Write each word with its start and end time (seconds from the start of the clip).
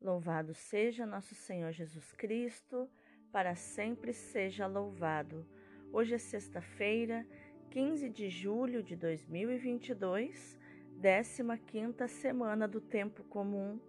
Louvado 0.00 0.54
seja 0.54 1.04
nosso 1.04 1.34
Senhor 1.34 1.72
Jesus 1.72 2.12
Cristo, 2.12 2.88
para 3.32 3.56
sempre 3.56 4.12
seja 4.12 4.64
louvado. 4.64 5.44
Hoje 5.92 6.14
é 6.14 6.18
sexta-feira, 6.18 7.26
15 7.70 8.08
de 8.08 8.30
julho 8.30 8.80
de 8.80 8.94
2022, 8.94 10.56
15ª 11.00 12.06
semana 12.06 12.68
do 12.68 12.80
tempo 12.80 13.24
comum. 13.24 13.80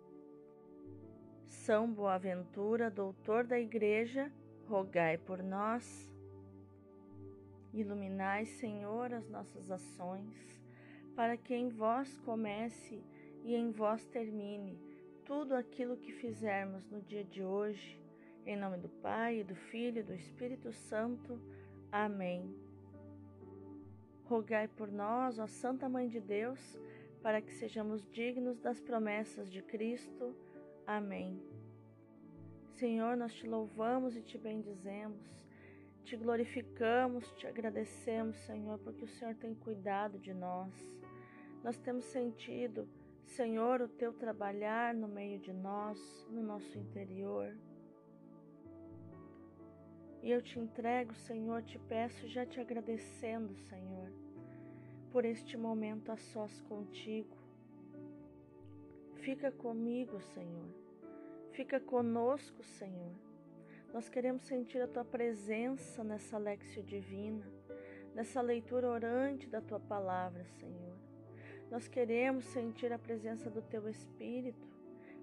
São 1.45 1.93
Boaventura, 1.93 2.89
doutor 2.89 3.46
da 3.46 3.60
Igreja, 3.60 4.32
rogai 4.68 5.16
por 5.16 5.44
nós. 5.44 6.12
Iluminai, 7.71 8.48
Senhor, 8.48 9.14
as 9.14 9.30
nossas 9.30 9.70
ações, 9.70 10.60
para 11.16 11.38
que 11.38 11.54
em 11.54 11.70
vós 11.70 12.18
comece 12.21 13.00
e 13.44 13.54
em 13.54 13.70
vós 13.70 14.04
termine 14.07 14.88
tudo 15.30 15.54
aquilo 15.54 15.96
que 15.96 16.11
fizermos 16.11 16.90
no 16.90 17.03
dia 17.03 17.23
de 17.23 17.44
hoje. 17.44 18.02
Em 18.48 18.58
nome 18.58 18.80
do 18.80 18.90
Pai, 18.90 19.44
do 19.44 19.53
Filho 19.53 19.99
e 19.99 20.03
do 20.03 20.12
Espírito 20.12 20.73
Santo. 20.73 21.40
Amém. 21.91 22.52
Rogai 24.23 24.67
por 24.67 24.91
nós, 24.91 25.38
ó 25.38 25.45
Santa 25.45 25.88
Mãe 25.88 26.08
de 26.08 26.20
Deus, 26.20 26.59
para 27.22 27.44
que 27.44 27.53
sejamos 27.53 28.09
dignos 28.12 28.59
das 28.59 28.81
promessas 28.81 29.52
de 29.52 29.62
Cristo. 29.62 30.36
Amém. 30.88 31.39
Senhor, 32.73 33.16
nós 33.16 33.31
te 33.31 33.48
louvamos 33.48 34.17
e 34.17 34.23
te 34.23 34.36
bendizemos, 34.36 35.45
te 36.03 36.17
glorificamos, 36.17 37.31
te 37.34 37.45
agradecemos, 37.45 38.36
Senhor, 38.36 38.80
porque 38.80 39.03
o 39.03 39.08
Senhor 39.08 39.36
tem 39.36 39.53
cuidado 39.53 40.17
de 40.17 40.34
nós. 40.34 40.73
Nós 41.64 41.77
temos 41.77 42.05
sentido 42.05 42.89
Senhor, 43.29 43.79
o 43.81 43.88
teu 43.88 44.11
trabalhar 44.11 44.93
no 44.93 45.07
meio 45.07 45.39
de 45.39 45.53
nós, 45.53 45.99
no 46.29 46.41
nosso 46.41 46.77
interior. 46.77 47.55
E 50.21 50.31
eu 50.31 50.41
te 50.41 50.59
entrego, 50.59 51.13
Senhor, 51.13 51.61
te 51.63 51.77
peço, 51.80 52.27
já 52.27 52.45
te 52.45 52.59
agradecendo, 52.59 53.55
Senhor, 53.55 54.11
por 55.11 55.25
este 55.25 55.55
momento 55.55 56.11
a 56.11 56.17
sós 56.17 56.59
contigo. 56.61 57.38
Fica 59.17 59.52
comigo, 59.52 60.19
Senhor. 60.19 60.73
Fica 61.52 61.80
conosco, 61.80 62.64
Senhor. 62.64 63.14
Nós 63.93 64.09
queremos 64.09 64.43
sentir 64.43 64.81
a 64.81 64.88
tua 64.88 65.05
presença 65.05 66.03
nessa 66.03 66.38
lexio 66.38 66.83
divina, 66.83 67.45
nessa 68.14 68.41
leitura 68.41 68.89
orante 68.89 69.47
da 69.47 69.61
tua 69.61 69.80
palavra, 69.80 70.43
Senhor. 70.45 71.08
Nós 71.72 71.88
queremos 71.88 72.45
sentir 72.45 72.92
a 72.92 72.98
presença 72.98 73.48
do 73.50 73.62
Teu 73.62 73.88
Espírito 73.88 74.67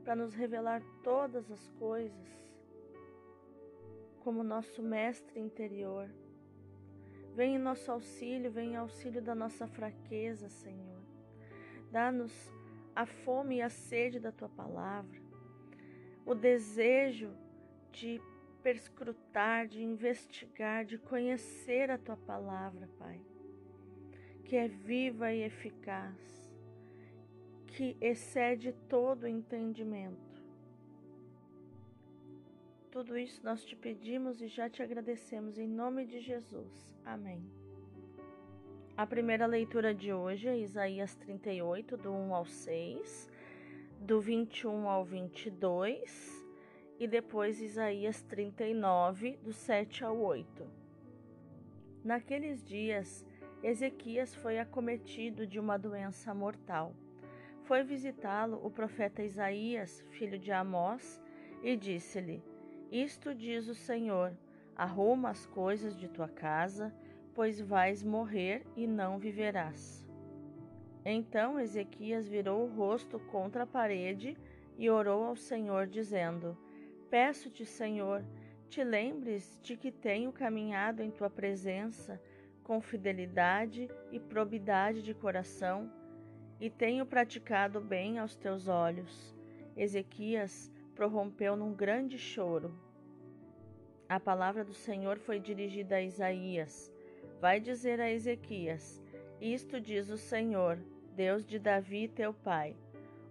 para 0.04 0.14
nos 0.14 0.32
revelar 0.32 0.80
todas 1.02 1.50
as 1.50 1.68
coisas, 1.70 2.28
como 4.20 4.44
nosso 4.44 4.80
Mestre 4.80 5.40
interior. 5.40 6.08
Vem 7.34 7.56
em 7.56 7.58
nosso 7.58 7.90
auxílio, 7.90 8.50
vem 8.50 8.70
em 8.70 8.76
auxílio 8.76 9.20
da 9.20 9.34
nossa 9.34 9.66
fraqueza, 9.66 10.48
Senhor. 10.48 11.02
Dá-nos 11.90 12.32
a 12.94 13.04
fome 13.04 13.56
e 13.56 13.62
a 13.62 13.68
sede 13.68 14.20
da 14.20 14.30
Tua 14.30 14.48
palavra, 14.48 15.20
o 16.24 16.34
desejo 16.34 17.36
de 17.90 18.20
perscrutar, 18.62 19.66
de 19.66 19.82
investigar, 19.82 20.84
de 20.84 20.96
conhecer 20.96 21.90
a 21.90 21.98
Tua 21.98 22.16
palavra, 22.16 22.88
Pai 22.98 23.20
que 24.46 24.54
é 24.54 24.68
viva 24.68 25.32
e 25.32 25.42
eficaz, 25.42 26.16
que 27.66 27.96
excede 28.00 28.72
todo 28.88 29.26
entendimento. 29.26 30.40
Tudo 32.92 33.18
isso 33.18 33.44
nós 33.44 33.64
te 33.64 33.74
pedimos 33.74 34.40
e 34.40 34.46
já 34.46 34.70
te 34.70 34.84
agradecemos 34.84 35.58
em 35.58 35.66
nome 35.66 36.06
de 36.06 36.20
Jesus. 36.20 36.96
Amém. 37.04 37.44
A 38.96 39.04
primeira 39.04 39.46
leitura 39.46 39.92
de 39.92 40.12
hoje 40.12 40.46
é 40.46 40.56
Isaías 40.56 41.16
38, 41.16 41.96
do 41.96 42.12
1 42.12 42.32
ao 42.32 42.46
6, 42.46 43.28
do 44.00 44.20
21 44.20 44.88
ao 44.88 45.04
22 45.04 46.46
e 47.00 47.08
depois 47.08 47.60
Isaías 47.60 48.22
39, 48.22 49.38
do 49.38 49.52
7 49.52 50.04
ao 50.04 50.16
8. 50.16 50.86
Naqueles 52.04 52.64
dias, 52.64 53.26
Ezequias 53.66 54.32
foi 54.32 54.60
acometido 54.60 55.44
de 55.44 55.58
uma 55.58 55.76
doença 55.76 56.32
mortal. 56.32 56.94
Foi 57.64 57.82
visitá-lo 57.82 58.64
o 58.64 58.70
profeta 58.70 59.24
Isaías, 59.24 60.04
filho 60.10 60.38
de 60.38 60.52
Amós, 60.52 61.20
e 61.64 61.76
disse-lhe: 61.76 62.44
Isto 62.92 63.34
diz 63.34 63.66
o 63.66 63.74
Senhor: 63.74 64.32
Arruma 64.76 65.30
as 65.30 65.46
coisas 65.46 65.96
de 65.96 66.06
tua 66.06 66.28
casa, 66.28 66.94
pois 67.34 67.60
vais 67.60 68.04
morrer 68.04 68.64
e 68.76 68.86
não 68.86 69.18
viverás. 69.18 70.06
Então 71.04 71.58
Ezequias 71.58 72.28
virou 72.28 72.62
o 72.62 72.72
rosto 72.72 73.18
contra 73.18 73.64
a 73.64 73.66
parede 73.66 74.36
e 74.78 74.88
orou 74.88 75.24
ao 75.24 75.34
Senhor, 75.34 75.88
dizendo: 75.88 76.56
Peço-te, 77.10 77.66
Senhor, 77.66 78.24
te 78.68 78.84
lembres 78.84 79.58
de 79.60 79.76
que 79.76 79.90
tenho 79.90 80.30
caminhado 80.30 81.02
em 81.02 81.10
tua 81.10 81.28
presença 81.28 82.20
com 82.66 82.80
fidelidade 82.80 83.88
e 84.10 84.18
probidade 84.18 85.00
de 85.00 85.14
coração, 85.14 85.88
e 86.60 86.68
tenho 86.68 87.06
praticado 87.06 87.80
bem 87.80 88.18
aos 88.18 88.34
teus 88.34 88.66
olhos. 88.66 89.32
Ezequias 89.76 90.68
prorrompeu 90.92 91.54
num 91.54 91.72
grande 91.72 92.18
choro. 92.18 92.76
A 94.08 94.18
palavra 94.18 94.64
do 94.64 94.74
Senhor 94.74 95.16
foi 95.16 95.38
dirigida 95.38 95.94
a 95.94 96.02
Isaías. 96.02 96.92
Vai 97.40 97.60
dizer 97.60 98.00
a 98.00 98.10
Ezequias: 98.10 99.00
Isto 99.40 99.80
diz 99.80 100.10
o 100.10 100.18
Senhor, 100.18 100.76
Deus 101.14 101.46
de 101.46 101.60
Davi, 101.60 102.08
teu 102.08 102.34
pai. 102.34 102.76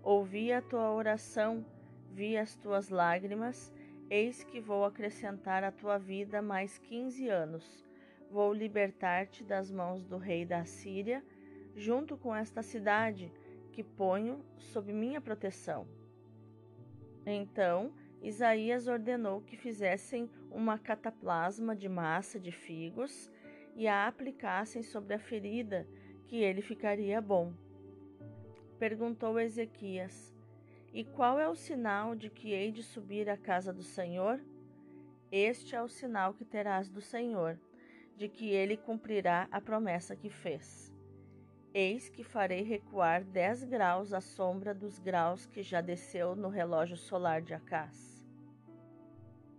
Ouvi 0.01 0.53
a 0.53 0.61
tua 0.61 0.93
oração, 0.93 1.65
vi 2.09 2.37
as 2.37 2.55
tuas 2.55 2.87
lágrimas, 2.87 3.73
eis 4.09 4.45
que 4.45 4.61
vou 4.61 4.85
acrescentar 4.85 5.61
à 5.61 5.73
tua 5.73 5.97
vida 5.97 6.41
mais 6.41 6.77
quinze 6.77 7.27
anos 7.27 7.84
Vou 8.29 8.53
libertar-te 8.53 9.43
das 9.43 9.71
mãos 9.71 10.05
do 10.05 10.17
rei 10.17 10.45
da 10.45 10.65
Síria, 10.65 11.23
junto 11.75 12.17
com 12.17 12.35
esta 12.35 12.61
cidade 12.61 13.31
que 13.71 13.83
ponho 13.83 14.43
sob 14.57 14.91
minha 14.91 15.21
proteção. 15.21 15.87
Então 17.25 17.93
Isaías 18.21 18.87
ordenou 18.87 19.41
que 19.41 19.55
fizessem 19.55 20.29
uma 20.49 20.79
cataplasma 20.79 21.75
de 21.75 21.87
massa 21.87 22.39
de 22.39 22.51
figos 22.51 23.29
e 23.75 23.87
a 23.87 24.07
aplicassem 24.07 24.81
sobre 24.81 25.13
a 25.13 25.19
ferida, 25.19 25.87
que 26.27 26.37
ele 26.37 26.61
ficaria 26.61 27.21
bom. 27.21 27.53
Perguntou 28.79 29.39
Ezequias: 29.39 30.33
E 30.93 31.03
qual 31.03 31.39
é 31.39 31.47
o 31.47 31.55
sinal 31.55 32.15
de 32.15 32.29
que 32.29 32.51
hei 32.51 32.71
de 32.71 32.81
subir 32.81 33.29
à 33.29 33.37
casa 33.37 33.71
do 33.71 33.83
Senhor? 33.83 34.39
Este 35.31 35.75
é 35.75 35.81
o 35.81 35.87
sinal 35.87 36.33
que 36.33 36.45
terás 36.45 36.89
do 36.89 37.01
Senhor 37.01 37.59
de 38.15 38.29
que 38.29 38.49
ele 38.49 38.77
cumprirá 38.77 39.47
a 39.51 39.59
promessa 39.59 40.15
que 40.15 40.29
fez. 40.29 40.93
Eis 41.73 42.07
que 42.07 42.23
farei 42.23 42.63
recuar 42.63 43.23
dez 43.23 43.63
graus 43.63 44.13
a 44.13 44.21
sombra 44.21 44.73
dos 44.73 44.97
graus 44.97 45.45
que 45.45 45.61
já 45.61 45.81
desceu 45.81 46.35
no 46.35 46.47
relógio 46.47 46.95
solar 46.95 47.41
de 47.41 47.53
Acás. 47.53 48.25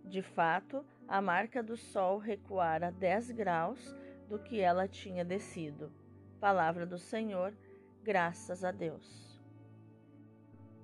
De 0.03 0.21
fato, 0.21 0.83
a 1.07 1.21
marca 1.21 1.61
do 1.61 1.77
sol 1.77 2.17
recuara 2.17 2.91
dez 2.91 3.29
graus 3.29 3.95
do 4.27 4.39
que 4.39 4.59
ela 4.59 4.87
tinha 4.87 5.23
descido. 5.23 5.91
Palavra 6.39 6.85
do 6.85 6.97
Senhor, 6.97 7.53
graças 8.03 8.63
a 8.63 8.71
Deus. 8.71 9.39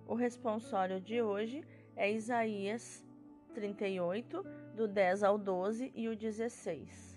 O 0.05 0.13
responsório 0.13 0.99
de 1.01 1.21
hoje 1.21 1.63
é 1.95 2.11
Isaías 2.11 3.05
38, 3.53 4.43
do 4.75 4.87
10 4.87 5.23
ao 5.23 5.37
12 5.37 5.91
e 5.95 6.09
o 6.09 6.15
16. 6.15 7.12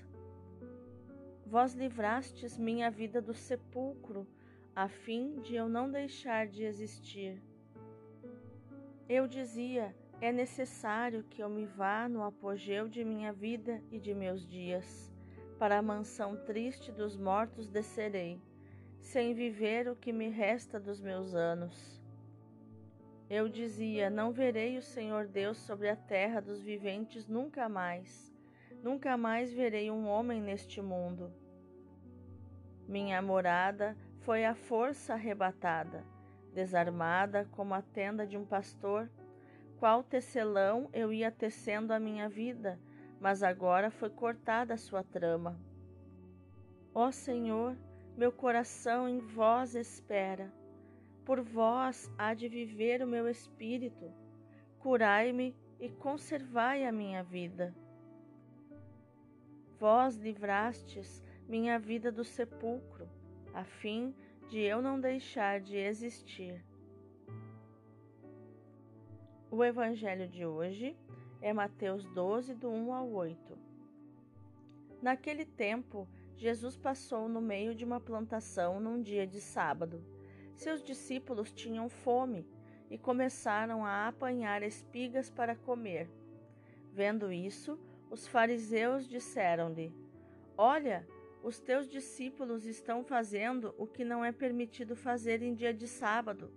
Vós 1.47 1.75
livrastes 1.75 2.59
minha 2.59 2.91
vida 2.91 3.23
do 3.23 3.33
sepulcro, 3.33 4.27
a 4.75 4.89
fim 4.89 5.41
de 5.41 5.55
eu 5.55 5.69
não 5.69 5.89
deixar 5.89 6.49
de 6.49 6.65
existir. 6.65 7.41
Eu 9.09 9.29
dizia: 9.29 9.95
é 10.21 10.33
necessário 10.33 11.23
que 11.23 11.41
eu 11.41 11.49
me 11.49 11.65
vá 11.65 12.09
no 12.09 12.25
apogeu 12.25 12.89
de 12.89 13.05
minha 13.05 13.33
vida 13.33 13.81
e 13.93 14.01
de 14.01 14.13
meus 14.13 14.45
dias. 14.45 15.13
Para 15.57 15.79
a 15.79 15.83
mansão 15.83 16.37
triste 16.45 16.91
dos 16.91 17.17
mortos 17.17 17.69
descerei, 17.69 18.43
sem 18.99 19.33
viver 19.33 19.89
o 19.89 19.95
que 19.95 20.13
me 20.13 20.29
resta 20.29 20.81
dos 20.81 21.01
meus 21.01 21.33
anos. 21.33 22.03
Eu 23.31 23.49
dizia: 23.49 24.11
Não 24.11 24.33
verei 24.33 24.79
o 24.79 24.83
Senhor 24.83 25.29
Deus 25.29 25.59
sobre 25.59 25.89
a 25.89 25.97
terra 25.97 26.41
dos 26.41 26.61
viventes 26.61 27.29
nunca 27.29 27.69
mais. 27.69 28.26
Nunca 28.87 29.17
mais 29.17 29.53
verei 29.53 29.91
um 29.91 30.07
homem 30.07 30.41
neste 30.41 30.81
mundo. 30.81 31.33
Minha 32.87 33.21
morada 33.21 33.97
foi 34.21 34.45
à 34.45 34.55
força 34.55 35.15
arrebatada, 35.15 36.05
desarmada 36.55 37.49
como 37.51 37.75
a 37.75 37.83
tenda 37.83 38.25
de 38.25 38.37
um 38.39 38.45
pastor, 38.47 39.11
qual 39.81 40.05
tecelão 40.05 40.89
eu 40.93 41.13
ia 41.13 41.33
tecendo 41.33 41.93
a 41.93 41.99
minha 41.99 42.29
vida, 42.29 42.79
mas 43.19 43.43
agora 43.43 43.91
foi 43.91 44.09
cortada 44.09 44.75
a 44.75 44.79
sua 44.79 45.03
trama. 45.03 45.59
Ó 46.95 47.11
Senhor, 47.11 47.77
meu 48.17 48.31
coração 48.31 49.09
em 49.09 49.19
vós 49.19 49.75
espera. 49.75 50.49
Por 51.25 51.41
vós 51.41 52.09
há 52.17 52.35
de 52.35 52.49
viver 52.49 53.03
o 53.03 53.09
meu 53.09 53.29
espírito. 53.29 54.13
Curai-me 54.79 55.57
e 55.81 55.89
conservai 55.89 56.87
a 56.87 56.93
minha 56.93 57.25
vida. 57.25 57.75
Vós 59.79 60.17
livrastes 60.17 61.23
minha 61.47 61.79
vida 61.79 62.11
do 62.11 62.25
sepulcro, 62.25 63.07
a 63.53 63.63
fim 63.63 64.15
de 64.49 64.59
eu 64.59 64.81
não 64.81 64.99
deixar 64.99 65.61
de 65.61 65.77
existir. 65.77 66.65
O 69.51 69.63
evangelho 69.63 70.27
de 70.29 70.47
hoje 70.47 70.97
é 71.43 71.53
Mateus 71.53 72.07
12, 72.07 72.55
do 72.55 72.71
1 72.71 72.95
ao 72.95 73.11
8. 73.11 73.59
Naquele 75.03 75.45
tempo, 75.45 76.09
Jesus 76.37 76.77
passou 76.77 77.29
no 77.29 77.41
meio 77.41 77.75
de 77.75 77.85
uma 77.85 78.01
plantação 78.01 78.81
num 78.81 79.03
dia 79.03 79.27
de 79.27 79.41
sábado. 79.43 80.03
Seus 80.55 80.83
discípulos 80.83 81.53
tinham 81.53 81.89
fome 81.89 82.47
e 82.91 82.97
começaram 82.97 83.85
a 83.85 84.09
apanhar 84.09 84.63
espigas 84.63 85.29
para 85.29 85.55
comer. 85.55 86.09
Vendo 86.93 87.31
isso, 87.31 87.79
os 88.11 88.27
fariseus 88.27 89.07
disseram-lhe: 89.09 89.93
Olha, 90.57 91.07
os 91.43 91.59
teus 91.59 91.89
discípulos 91.89 92.67
estão 92.67 93.05
fazendo 93.05 93.75
o 93.79 93.87
que 93.87 94.05
não 94.05 94.25
é 94.25 94.33
permitido 94.33 94.97
fazer 94.97 95.43
em 95.43 95.55
dia 95.55 95.73
de 95.73 95.87
sábado. 95.87 96.51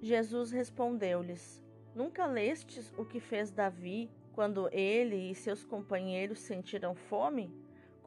Jesus 0.00 0.50
respondeu-lhes: 0.50 1.64
Nunca 1.94 2.26
lestes 2.26 2.92
o 2.96 3.04
que 3.04 3.20
fez 3.20 3.50
Davi 3.50 4.10
quando 4.32 4.68
ele 4.72 5.30
e 5.30 5.34
seus 5.34 5.64
companheiros 5.64 6.38
sentiram 6.38 6.94
fome? 6.94 7.52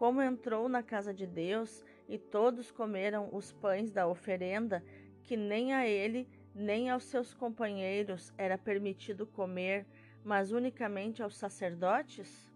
como 0.01 0.19
entrou 0.19 0.68
na 0.68 0.81
casa 0.81 1.13
de 1.13 1.27
Deus 1.27 1.86
e 2.10 2.18
todos 2.18 2.72
comeram 2.72 3.30
os 3.31 3.51
pães 3.51 3.92
da 3.92 4.07
oferenda, 4.07 4.84
que 5.22 5.38
nem 5.38 5.75
a 5.75 5.88
ele 5.88 6.27
nem 6.56 6.89
aos 6.89 7.04
seus 7.04 7.36
companheiros 7.36 8.34
era 8.36 8.57
permitido 8.57 9.27
comer, 9.27 9.86
mas 10.24 10.52
unicamente 10.52 11.22
aos 11.24 11.36
sacerdotes? 11.36 12.52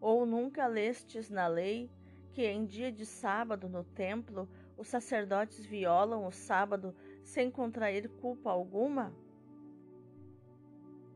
Ou 0.00 0.24
nunca 0.24 0.66
lestes 0.66 1.28
na 1.28 1.46
lei 1.46 1.90
que 2.32 2.46
em 2.46 2.64
dia 2.64 2.92
de 2.92 3.04
sábado 3.04 3.68
no 3.68 3.84
templo 3.84 4.48
os 4.76 4.88
sacerdotes 4.88 5.64
violam 5.64 6.26
o 6.26 6.32
sábado 6.32 6.94
sem 7.22 7.50
contrair 7.50 8.08
culpa 8.08 8.50
alguma? 8.50 9.14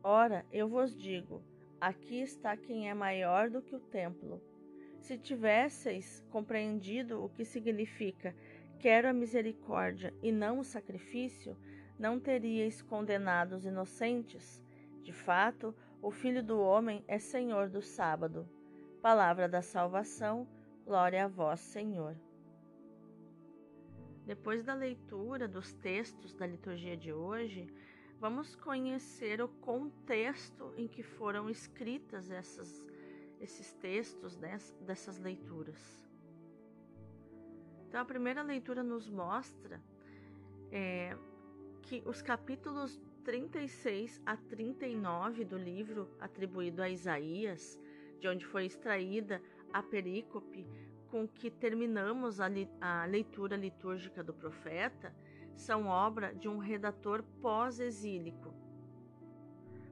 Ora, 0.03 0.45
eu 0.53 0.69
vos 0.69 0.95
digo: 0.95 1.43
aqui 1.81 2.21
está 2.21 2.57
quem 2.57 2.91
é 2.91 2.95
maior 2.95 3.49
do 3.49 3.63
que 3.63 3.75
o 3.75 3.81
templo. 3.81 4.43
Se 5.01 5.19
tivesseis 5.19 6.25
compreendido 6.31 7.23
o 7.23 7.29
que 7.29 7.45
significa 7.45 8.35
quero 8.79 9.09
a 9.09 9.13
misericórdia 9.13 10.13
e 10.23 10.31
não 10.31 10.59
o 10.59 10.65
sacrifício, 10.65 11.57
não 11.99 12.21
teríeis 12.21 12.83
condenado 12.83 13.55
os 13.55 13.65
inocentes. 13.65 14.63
De 15.05 15.13
fato, 15.13 15.75
o 16.01 16.11
Filho 16.11 16.43
do 16.43 16.59
Homem 16.59 17.05
é 17.07 17.19
Senhor 17.19 17.69
do 17.69 17.83
sábado. 17.83 18.49
Palavra 19.03 19.47
da 19.47 19.61
salvação, 19.61 20.49
glória 20.83 21.27
a 21.27 21.29
vós, 21.29 21.61
Senhor. 21.61 22.17
Depois 24.25 24.65
da 24.65 24.73
leitura 24.73 25.47
dos 25.47 25.75
textos 25.75 26.33
da 26.33 26.47
liturgia 26.47 26.97
de 26.97 27.13
hoje, 27.13 27.69
vamos 28.19 28.57
conhecer 28.57 29.43
o 29.43 29.49
contexto 29.49 30.73
em 30.75 30.89
que 30.89 31.03
foram 31.03 31.51
escritas 31.51 32.31
essas 32.31 32.83
esses 33.39 33.75
textos 33.75 34.39
dessas 34.81 35.19
leituras. 35.19 36.03
Então, 37.87 38.01
a 38.01 38.07
primeira 38.07 38.41
leitura 38.41 38.83
nos 38.83 39.11
mostra 39.11 39.83
é, 40.73 41.15
que 41.83 42.03
os 42.07 42.23
capítulos 42.23 42.99
36 43.25 44.21
a 44.27 44.37
39 44.37 45.45
do 45.45 45.57
livro 45.57 46.11
atribuído 46.21 46.83
a 46.83 46.91
Isaías, 46.91 47.81
de 48.21 48.29
onde 48.29 48.45
foi 48.45 48.67
extraída 48.67 49.41
a 49.73 49.83
perícope 49.83 50.67
com 51.11 51.27
que 51.27 51.51
terminamos 51.51 52.39
a, 52.39 52.49
li, 52.49 52.69
a 52.81 53.07
leitura 53.07 53.57
litúrgica 53.57 54.23
do 54.23 54.35
profeta, 54.35 55.15
são 55.57 55.87
obra 55.87 56.35
de 56.35 56.49
um 56.49 56.59
redator 56.59 57.23
pós-exílico. 57.41 58.53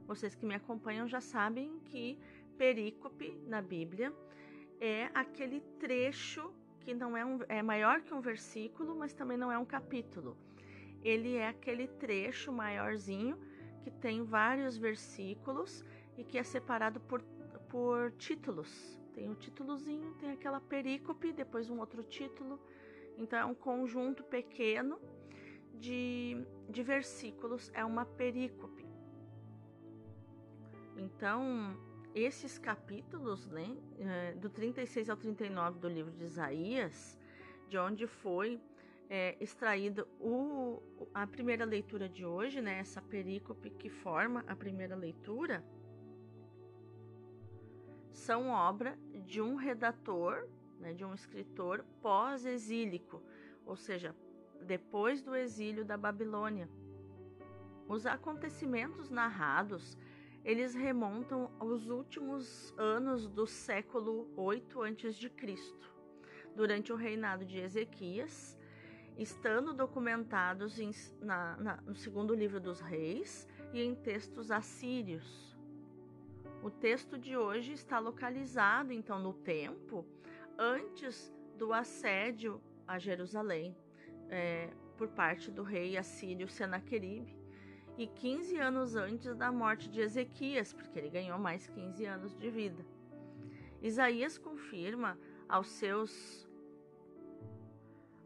Vocês 0.05 0.35
que 0.35 0.45
me 0.45 0.53
acompanham 0.53 1.07
já 1.07 1.21
sabem 1.21 1.79
que 1.85 2.19
perícope 2.57 3.35
na 3.47 3.61
Bíblia 3.61 4.13
é 4.79 5.09
aquele 5.13 5.61
trecho 5.79 6.53
que 6.81 6.93
não 6.93 7.15
é, 7.15 7.25
um, 7.25 7.39
é 7.47 7.63
maior 7.63 8.01
que 8.01 8.13
um 8.13 8.21
versículo, 8.21 8.95
mas 8.95 9.13
também 9.13 9.37
não 9.37 9.51
é 9.51 9.57
um 9.57 9.65
capítulo. 9.65 10.37
Ele 11.03 11.35
é 11.35 11.47
aquele 11.47 11.87
trecho 11.87 12.51
maiorzinho 12.51 13.37
que 13.83 13.91
tem 13.91 14.23
vários 14.23 14.77
versículos 14.77 15.83
e 16.17 16.23
que 16.23 16.37
é 16.37 16.43
separado 16.43 16.99
por, 17.01 17.21
por 17.69 18.11
títulos. 18.13 18.99
Tem 19.13 19.29
o 19.29 19.35
títulozinho, 19.35 20.13
tem 20.15 20.31
aquela 20.31 20.61
perícope, 20.61 21.33
depois 21.33 21.69
um 21.69 21.79
outro 21.79 22.03
título. 22.03 22.59
Então 23.17 23.37
é 23.37 23.45
um 23.45 23.53
conjunto 23.53 24.23
pequeno 24.23 24.99
de, 25.73 26.45
de 26.69 26.81
versículos, 26.81 27.69
é 27.73 27.83
uma 27.83 28.05
perícope. 28.05 28.85
Então, 30.95 31.77
esses 32.13 32.57
capítulos, 32.57 33.47
né, 33.47 33.75
é, 33.99 34.33
do 34.33 34.49
36 34.49 35.09
ao 35.09 35.17
39 35.17 35.79
do 35.79 35.89
livro 35.89 36.11
de 36.11 36.23
Isaías, 36.23 37.19
de 37.67 37.77
onde 37.77 38.05
foi 38.07 38.59
é, 39.15 39.37
extraída 39.39 40.07
o, 40.19 40.81
a 41.13 41.27
primeira 41.27 41.63
leitura 41.65 42.09
de 42.09 42.25
hoje, 42.25 42.59
né, 42.59 42.79
essa 42.79 42.99
perícope 42.99 43.69
que 43.69 43.87
forma 43.87 44.43
a 44.47 44.55
primeira 44.55 44.95
leitura, 44.95 45.63
são 48.11 48.49
obra 48.49 48.97
de 49.27 49.39
um 49.39 49.53
redator, 49.53 50.47
né, 50.79 50.93
de 50.93 51.05
um 51.05 51.13
escritor 51.13 51.85
pós-exílico, 52.01 53.21
ou 53.67 53.75
seja, 53.75 54.15
depois 54.63 55.21
do 55.21 55.35
exílio 55.35 55.85
da 55.85 55.95
Babilônia. 55.95 56.67
Os 57.87 58.07
acontecimentos 58.07 59.11
narrados 59.11 59.95
eles 60.43 60.73
remontam 60.73 61.51
aos 61.59 61.87
últimos 61.87 62.73
anos 62.79 63.27
do 63.27 63.45
século 63.45 64.27
8 64.35 64.81
a.C., 64.81 65.31
durante 66.55 66.91
o 66.91 66.95
reinado 66.95 67.45
de 67.45 67.59
Ezequias, 67.59 68.57
estando 69.17 69.73
documentados 69.73 70.79
em, 70.79 70.91
na, 71.21 71.57
na, 71.57 71.77
no 71.81 71.95
segundo 71.95 72.33
livro 72.33 72.59
dos 72.59 72.79
reis 72.79 73.47
e 73.73 73.81
em 73.81 73.95
textos 73.95 74.51
assírios. 74.51 75.55
O 76.63 76.69
texto 76.69 77.17
de 77.17 77.35
hoje 77.35 77.73
está 77.73 77.99
localizado, 77.99 78.93
então, 78.93 79.19
no 79.19 79.33
tempo 79.33 80.05
antes 80.57 81.33
do 81.57 81.73
assédio 81.73 82.61
a 82.87 82.99
Jerusalém 82.99 83.75
é, 84.29 84.69
por 84.97 85.07
parte 85.09 85.51
do 85.51 85.63
rei 85.63 85.97
assírio 85.97 86.47
Senaqueribe 86.47 87.35
e 87.97 88.07
15 88.07 88.57
anos 88.57 88.95
antes 88.95 89.35
da 89.35 89.51
morte 89.51 89.89
de 89.89 90.01
Ezequias, 90.01 90.73
porque 90.73 90.97
ele 90.97 91.09
ganhou 91.09 91.37
mais 91.37 91.67
15 91.67 92.05
anos 92.05 92.35
de 92.35 92.49
vida. 92.49 92.85
Isaías 93.81 94.37
confirma 94.37 95.17
aos 95.47 95.67
seus 95.67 96.47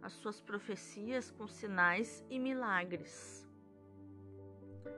as 0.07 0.13
suas 0.13 0.39
profecias 0.39 1.29
com 1.29 1.49
sinais 1.49 2.23
e 2.29 2.39
milagres. 2.39 3.45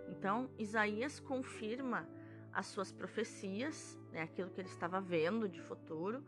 Então, 0.08 0.48
Isaías 0.56 1.20
confirma 1.20 2.08
as 2.54 2.68
suas 2.68 2.92
profecias, 2.92 3.98
né, 4.12 4.22
aquilo 4.22 4.52
que 4.52 4.62
ele 4.62 4.68
estava 4.68 5.02
vendo 5.02 5.50
de 5.50 5.60
futuro, 5.60 6.24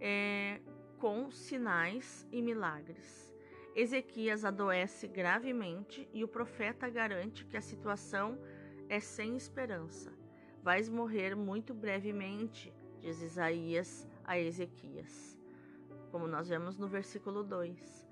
é, 0.00 0.60
com 0.98 1.30
sinais 1.30 2.26
e 2.32 2.42
milagres. 2.42 3.32
Ezequias 3.76 4.44
adoece 4.44 5.06
gravemente 5.06 6.08
e 6.12 6.24
o 6.24 6.28
profeta 6.28 6.88
garante 6.88 7.46
que 7.46 7.56
a 7.56 7.62
situação 7.62 8.40
é 8.88 8.98
sem 8.98 9.36
esperança. 9.36 10.12
Vais 10.64 10.88
morrer 10.88 11.36
muito 11.36 11.72
brevemente, 11.72 12.74
diz 12.98 13.22
Isaías 13.22 14.04
a 14.24 14.36
Ezequias, 14.36 15.38
como 16.10 16.26
nós 16.26 16.48
vemos 16.48 16.76
no 16.76 16.88
versículo 16.88 17.44
2. 17.44 18.05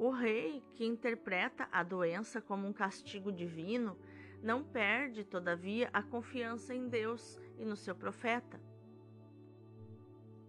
O 0.00 0.08
rei, 0.08 0.64
que 0.76 0.86
interpreta 0.86 1.68
a 1.70 1.82
doença 1.82 2.40
como 2.40 2.66
um 2.66 2.72
castigo 2.72 3.30
divino, 3.30 3.98
não 4.42 4.64
perde, 4.64 5.24
todavia, 5.24 5.90
a 5.92 6.02
confiança 6.02 6.74
em 6.74 6.88
Deus 6.88 7.38
e 7.58 7.66
no 7.66 7.76
seu 7.76 7.94
profeta, 7.94 8.58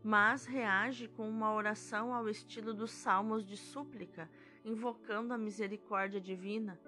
mas 0.02 0.46
reage 0.46 1.10
com 1.10 1.28
uma 1.28 1.54
oração 1.54 2.14
ao 2.14 2.30
estilo 2.30 2.74
dos 2.74 2.92
salmos 2.92 3.46
de 3.46 3.58
súplica 3.58 4.30
invocando 4.64 5.34
a 5.34 5.38
misericórdia 5.38 6.22
divina, 6.22 6.80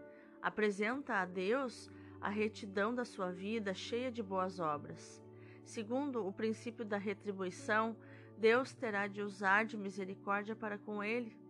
apresenta 0.42 1.16
a 1.16 1.26
Deus 1.26 1.92
a 2.22 2.30
retidão 2.30 2.96
da 2.96 3.04
sua 3.04 3.30
vida 3.30 3.74
cheia 3.74 4.10
de 4.10 4.24
boas 4.24 4.62
obras. 4.62 5.22
Segundo 5.66 6.26
o 6.26 6.32
princípio 6.32 6.86
da 6.86 6.98
retribuição, 6.98 7.94
Deus 8.38 8.74
terá 8.74 9.06
de 9.06 9.22
usar 9.22 9.66
de 9.66 9.76
misericórdia 9.76 10.56
para 10.56 10.78
com 10.78 11.04
ele. 11.04 11.43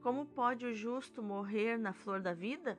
Como 0.00 0.26
pode 0.26 0.66
o 0.66 0.74
justo 0.74 1.22
morrer 1.22 1.78
na 1.78 1.92
flor 1.92 2.20
da 2.20 2.32
vida? 2.32 2.78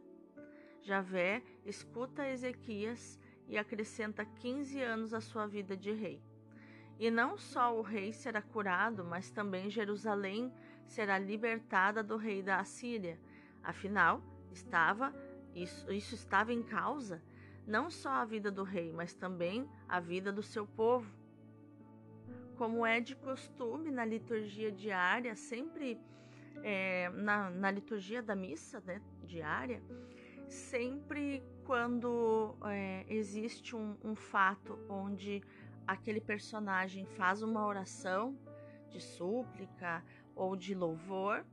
Javé 0.82 1.44
escuta 1.66 2.28
Ezequias 2.28 3.20
e 3.48 3.58
acrescenta 3.58 4.26
15 4.26 4.82
anos 4.82 5.14
à 5.14 5.22
sua 5.22 5.46
vida 5.46 5.76
de 5.76 5.92
rei. 5.92 6.22
E 6.98 7.10
não 7.10 7.38
só 7.38 7.78
o 7.78 7.82
rei 7.82 8.12
será 8.12 8.42
curado, 8.42 9.04
mas 9.04 9.32
também 9.32 9.70
Jerusalém 9.70 10.54
será 10.86 11.18
libertada 11.18 12.04
do 12.04 12.18
rei 12.18 12.42
da 12.42 12.60
Assíria. 12.60 13.20
Afinal, 13.64 14.22
estava 14.52 15.14
isso, 15.54 15.92
isso 15.92 16.16
estava 16.16 16.54
em 16.54 16.64
causa 16.64 17.22
não 17.70 17.92
só 17.92 18.10
a 18.10 18.26
vida 18.26 18.50
do 18.50 18.64
rei, 18.64 18.92
mas 18.92 19.14
também 19.14 19.70
a 19.88 20.00
vida 20.00 20.32
do 20.32 20.42
seu 20.42 20.66
povo. 20.66 21.08
Como 22.58 22.84
é 22.84 23.00
de 23.00 23.16
costume 23.16 23.92
na 23.92 24.04
liturgia 24.04 24.72
diária, 24.72 25.36
sempre 25.36 26.02
é, 26.64 27.10
na, 27.10 27.50
na, 27.50 27.72
liturgia 27.72 28.22
da 28.22 28.36
missa 28.36 28.82
né, 28.82 29.02
diária, 29.24 29.82
sempre 30.48 31.44
quando 31.66 32.56
é, 32.66 33.06
existe 33.08 33.76
um, 33.76 33.96
um 34.04 34.16
fato 34.16 34.78
onde 34.90 35.42
aquele 35.86 36.22
personagem 36.22 37.06
faz 37.06 37.42
uma 37.42 37.66
oração 37.66 38.38
de 38.90 39.02
súplica 39.02 40.04
ou 40.36 40.56
de 40.56 40.74
louvor, 40.74 41.46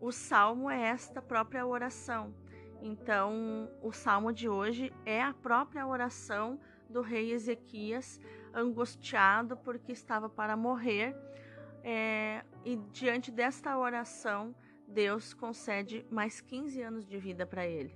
o 0.00 0.12
salmo 0.12 0.70
é 0.70 0.80
esta 0.88 1.22
própria 1.22 1.66
oração. 1.66 2.34
Então, 2.82 3.70
o 3.82 3.92
salmo 3.92 4.32
de 4.32 4.48
hoje 4.48 4.92
é 5.04 5.22
a 5.22 5.32
própria 5.32 5.86
oração 5.86 6.60
do 6.88 7.00
rei 7.00 7.32
Ezequias, 7.32 8.20
angustiado 8.54 9.56
porque 9.56 9.92
estava 9.92 10.28
para 10.28 10.56
morrer. 10.56 11.16
É, 11.88 12.44
e 12.64 12.74
diante 12.90 13.30
desta 13.30 13.78
oração, 13.78 14.52
Deus 14.88 15.32
concede 15.32 16.04
mais 16.10 16.40
15 16.40 16.82
anos 16.82 17.06
de 17.06 17.16
vida 17.16 17.46
para 17.46 17.64
ele. 17.64 17.94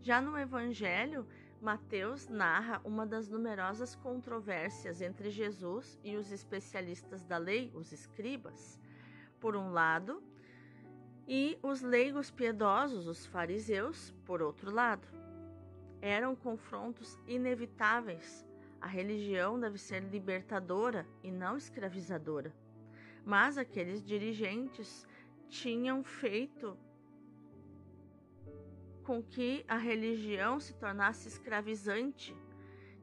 Já 0.00 0.22
no 0.22 0.38
Evangelho, 0.38 1.28
Mateus 1.60 2.28
narra 2.28 2.80
uma 2.82 3.04
das 3.04 3.28
numerosas 3.28 3.94
controvérsias 3.94 5.02
entre 5.02 5.28
Jesus 5.28 5.98
e 6.02 6.16
os 6.16 6.32
especialistas 6.32 7.26
da 7.26 7.36
lei, 7.36 7.70
os 7.74 7.92
escribas. 7.92 8.80
Por 9.38 9.54
um 9.54 9.70
lado, 9.70 10.22
e 11.28 11.58
os 11.62 11.82
leigos 11.82 12.30
piedosos, 12.30 13.06
os 13.06 13.26
fariseus, 13.26 14.14
por 14.24 14.40
outro 14.40 14.70
lado. 14.70 15.06
Eram 16.00 16.34
confrontos 16.34 17.18
inevitáveis. 17.26 18.45
A 18.86 18.88
religião 18.88 19.58
deve 19.58 19.78
ser 19.78 19.98
libertadora 19.98 21.04
e 21.20 21.28
não 21.28 21.56
escravizadora. 21.56 22.54
Mas 23.24 23.58
aqueles 23.58 24.00
dirigentes 24.00 25.04
tinham 25.48 26.04
feito 26.04 26.78
com 29.02 29.20
que 29.20 29.64
a 29.66 29.76
religião 29.76 30.60
se 30.60 30.72
tornasse 30.74 31.26
escravizante, 31.26 32.32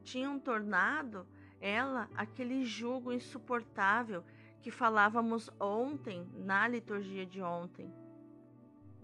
tinham 0.02 0.40
tornado 0.40 1.26
ela 1.60 2.08
aquele 2.14 2.64
jugo 2.64 3.12
insuportável 3.12 4.24
que 4.62 4.70
falávamos 4.70 5.50
ontem 5.60 6.26
na 6.32 6.66
liturgia 6.66 7.26
de 7.26 7.42
ontem 7.42 7.92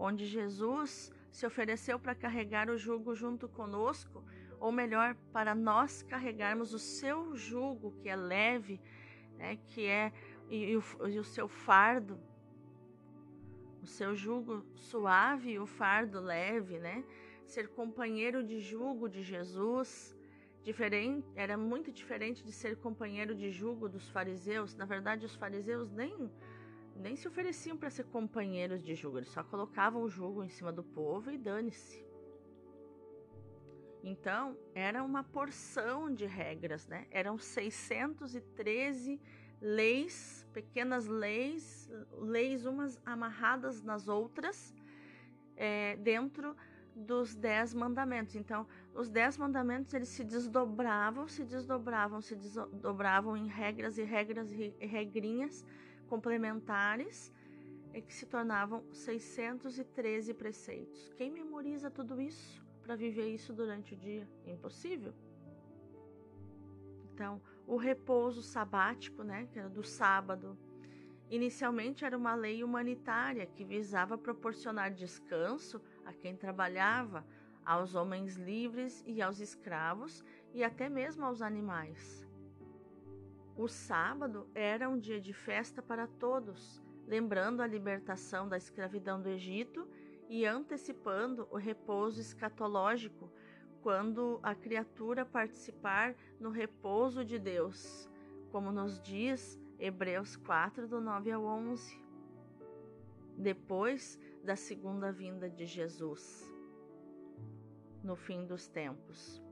onde 0.01 0.25
Jesus 0.25 1.11
se 1.31 1.45
ofereceu 1.45 1.99
para 1.99 2.15
carregar 2.15 2.71
o 2.71 2.77
jugo 2.77 3.13
junto 3.13 3.47
conosco, 3.47 4.23
ou 4.61 4.71
melhor, 4.71 5.15
para 5.33 5.55
nós 5.55 6.03
carregarmos 6.03 6.71
o 6.71 6.79
seu 6.79 7.35
jugo, 7.35 7.91
que 7.99 8.07
é 8.07 8.15
leve, 8.15 8.79
né, 9.37 9.57
que 9.67 9.87
é 9.87 10.13
e, 10.47 10.71
e, 10.71 10.77
o, 10.77 10.83
e 11.07 11.17
o 11.17 11.23
seu 11.23 11.47
fardo, 11.47 12.19
o 13.81 13.87
seu 13.87 14.15
jugo 14.15 14.63
suave 14.75 15.53
e 15.53 15.59
o 15.59 15.65
fardo 15.65 16.19
leve, 16.19 16.77
né? 16.77 17.03
Ser 17.45 17.69
companheiro 17.69 18.43
de 18.43 18.59
jugo 18.59 19.09
de 19.09 19.23
Jesus, 19.23 20.15
diferente, 20.61 21.27
era 21.35 21.57
muito 21.57 21.91
diferente 21.91 22.43
de 22.43 22.51
ser 22.51 22.77
companheiro 22.77 23.33
de 23.33 23.49
jugo 23.49 23.89
dos 23.89 24.09
fariseus. 24.09 24.75
Na 24.75 24.85
verdade, 24.85 25.25
os 25.25 25.35
fariseus 25.35 25.89
nem 25.89 26.31
nem 26.95 27.15
se 27.15 27.27
ofereciam 27.27 27.75
para 27.77 27.89
ser 27.89 28.03
companheiros 28.03 28.83
de 28.83 28.93
jugo, 28.93 29.17
eles 29.17 29.29
só 29.29 29.43
colocavam 29.43 30.03
o 30.03 30.09
jugo 30.09 30.43
em 30.43 30.49
cima 30.49 30.71
do 30.71 30.83
povo 30.83 31.31
e 31.31 31.37
dane-se. 31.37 32.10
Então, 34.03 34.57
era 34.73 35.03
uma 35.03 35.23
porção 35.23 36.13
de 36.13 36.25
regras, 36.25 36.87
né? 36.87 37.05
Eram 37.11 37.37
613 37.37 39.21
leis, 39.61 40.47
pequenas 40.51 41.05
leis, 41.05 41.89
leis 42.13 42.65
umas 42.65 42.99
amarradas 43.05 43.83
nas 43.83 44.07
outras, 44.07 44.73
é, 45.55 45.95
dentro 45.97 46.55
dos 46.95 47.35
dez 47.35 47.73
mandamentos. 47.73 48.35
Então, 48.35 48.67
os 48.93 49.09
dez 49.09 49.37
mandamentos 49.37 49.93
eles 49.93 50.09
se 50.09 50.23
desdobravam, 50.23 51.27
se 51.27 51.45
desdobravam, 51.45 52.21
se 52.21 52.35
desdobravam 52.35 53.37
em 53.37 53.47
regras 53.47 53.97
e 53.97 54.03
regras 54.03 54.51
e 54.51 54.73
regrinhas 54.79 55.63
complementares 56.07 57.31
é 57.93 58.01
que 58.01 58.13
se 58.13 58.25
tornavam 58.25 58.83
613 58.93 60.33
preceitos. 60.33 61.13
Quem 61.17 61.29
memoriza 61.29 61.89
tudo 61.89 62.19
isso 62.21 62.61
para 62.81 62.95
viver 62.95 63.27
isso 63.27 63.53
durante 63.53 63.93
o 63.93 63.97
dia? 63.97 64.27
Impossível. 64.45 65.13
Então, 67.13 67.41
o 67.67 67.77
repouso 67.77 68.41
sabático, 68.41 69.23
né, 69.23 69.47
que 69.51 69.59
era 69.59 69.69
do 69.69 69.83
sábado, 69.83 70.57
inicialmente 71.29 72.03
era 72.03 72.17
uma 72.17 72.35
lei 72.35 72.63
humanitária 72.63 73.45
que 73.45 73.63
visava 73.63 74.17
proporcionar 74.17 74.93
descanso 74.93 75.81
a 76.05 76.11
quem 76.11 76.35
trabalhava, 76.35 77.25
aos 77.65 77.93
homens 77.95 78.35
livres 78.35 79.03
e 79.05 79.21
aos 79.21 79.39
escravos 79.39 80.23
e 80.53 80.63
até 80.63 80.89
mesmo 80.89 81.23
aos 81.25 81.41
animais. 81.41 82.27
O 83.55 83.67
sábado 83.67 84.49
era 84.55 84.89
um 84.89 84.97
dia 84.97 85.21
de 85.21 85.33
festa 85.33 85.81
para 85.81 86.07
todos, 86.07 86.81
lembrando 87.05 87.61
a 87.61 87.67
libertação 87.67 88.47
da 88.47 88.57
escravidão 88.57 89.21
do 89.21 89.29
Egito 89.29 89.87
e 90.31 90.45
antecipando 90.45 91.45
o 91.51 91.57
repouso 91.57 92.21
escatológico, 92.21 93.29
quando 93.81 94.39
a 94.41 94.55
criatura 94.55 95.25
participar 95.25 96.15
no 96.39 96.49
repouso 96.49 97.25
de 97.25 97.37
Deus, 97.37 98.09
como 98.49 98.71
nos 98.71 99.01
diz 99.01 99.59
Hebreus 99.77 100.37
4, 100.37 100.87
do 100.87 101.01
9 101.01 101.33
ao 101.33 101.43
11. 101.43 102.01
Depois 103.37 104.17
da 104.41 104.55
segunda 104.55 105.11
vinda 105.11 105.49
de 105.49 105.65
Jesus, 105.65 106.49
no 108.01 108.15
fim 108.15 108.45
dos 108.45 108.69
tempos. 108.69 109.43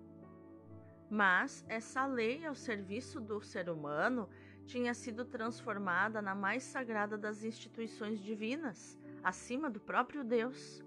Mas 1.10 1.66
essa 1.68 2.06
lei 2.06 2.46
ao 2.46 2.56
serviço 2.56 3.20
do 3.20 3.42
ser 3.42 3.70
humano 3.70 4.30
tinha 4.66 4.94
sido 4.94 5.26
transformada 5.26 6.22
na 6.22 6.34
mais 6.34 6.64
sagrada 6.64 7.18
das 7.18 7.44
instituições 7.44 8.18
divinas, 8.22 8.98
acima 9.24 9.70
do 9.70 9.80
próprio 9.80 10.24
Deus. 10.24 10.84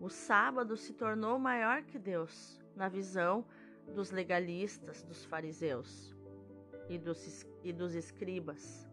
O 0.00 0.08
sábado 0.08 0.76
se 0.76 0.92
tornou 0.92 1.38
maior 1.38 1.82
que 1.82 1.98
Deus, 1.98 2.60
na 2.74 2.88
visão 2.88 3.44
dos 3.94 4.10
legalistas, 4.10 5.02
dos 5.02 5.24
fariseus 5.24 6.14
e 6.88 6.98
dos, 6.98 7.46
e 7.62 7.72
dos 7.72 7.94
escribas. 7.94 8.88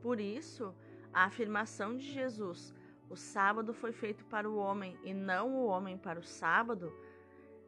Por 0.00 0.20
isso, 0.20 0.74
a 1.12 1.24
afirmação 1.24 1.96
de 1.96 2.04
Jesus, 2.04 2.74
o 3.08 3.16
sábado 3.16 3.72
foi 3.72 3.92
feito 3.92 4.24
para 4.26 4.48
o 4.48 4.56
homem 4.56 4.98
e 5.02 5.12
não 5.14 5.54
o 5.54 5.66
homem 5.66 5.96
para 5.96 6.20
o 6.20 6.24
sábado, 6.24 6.92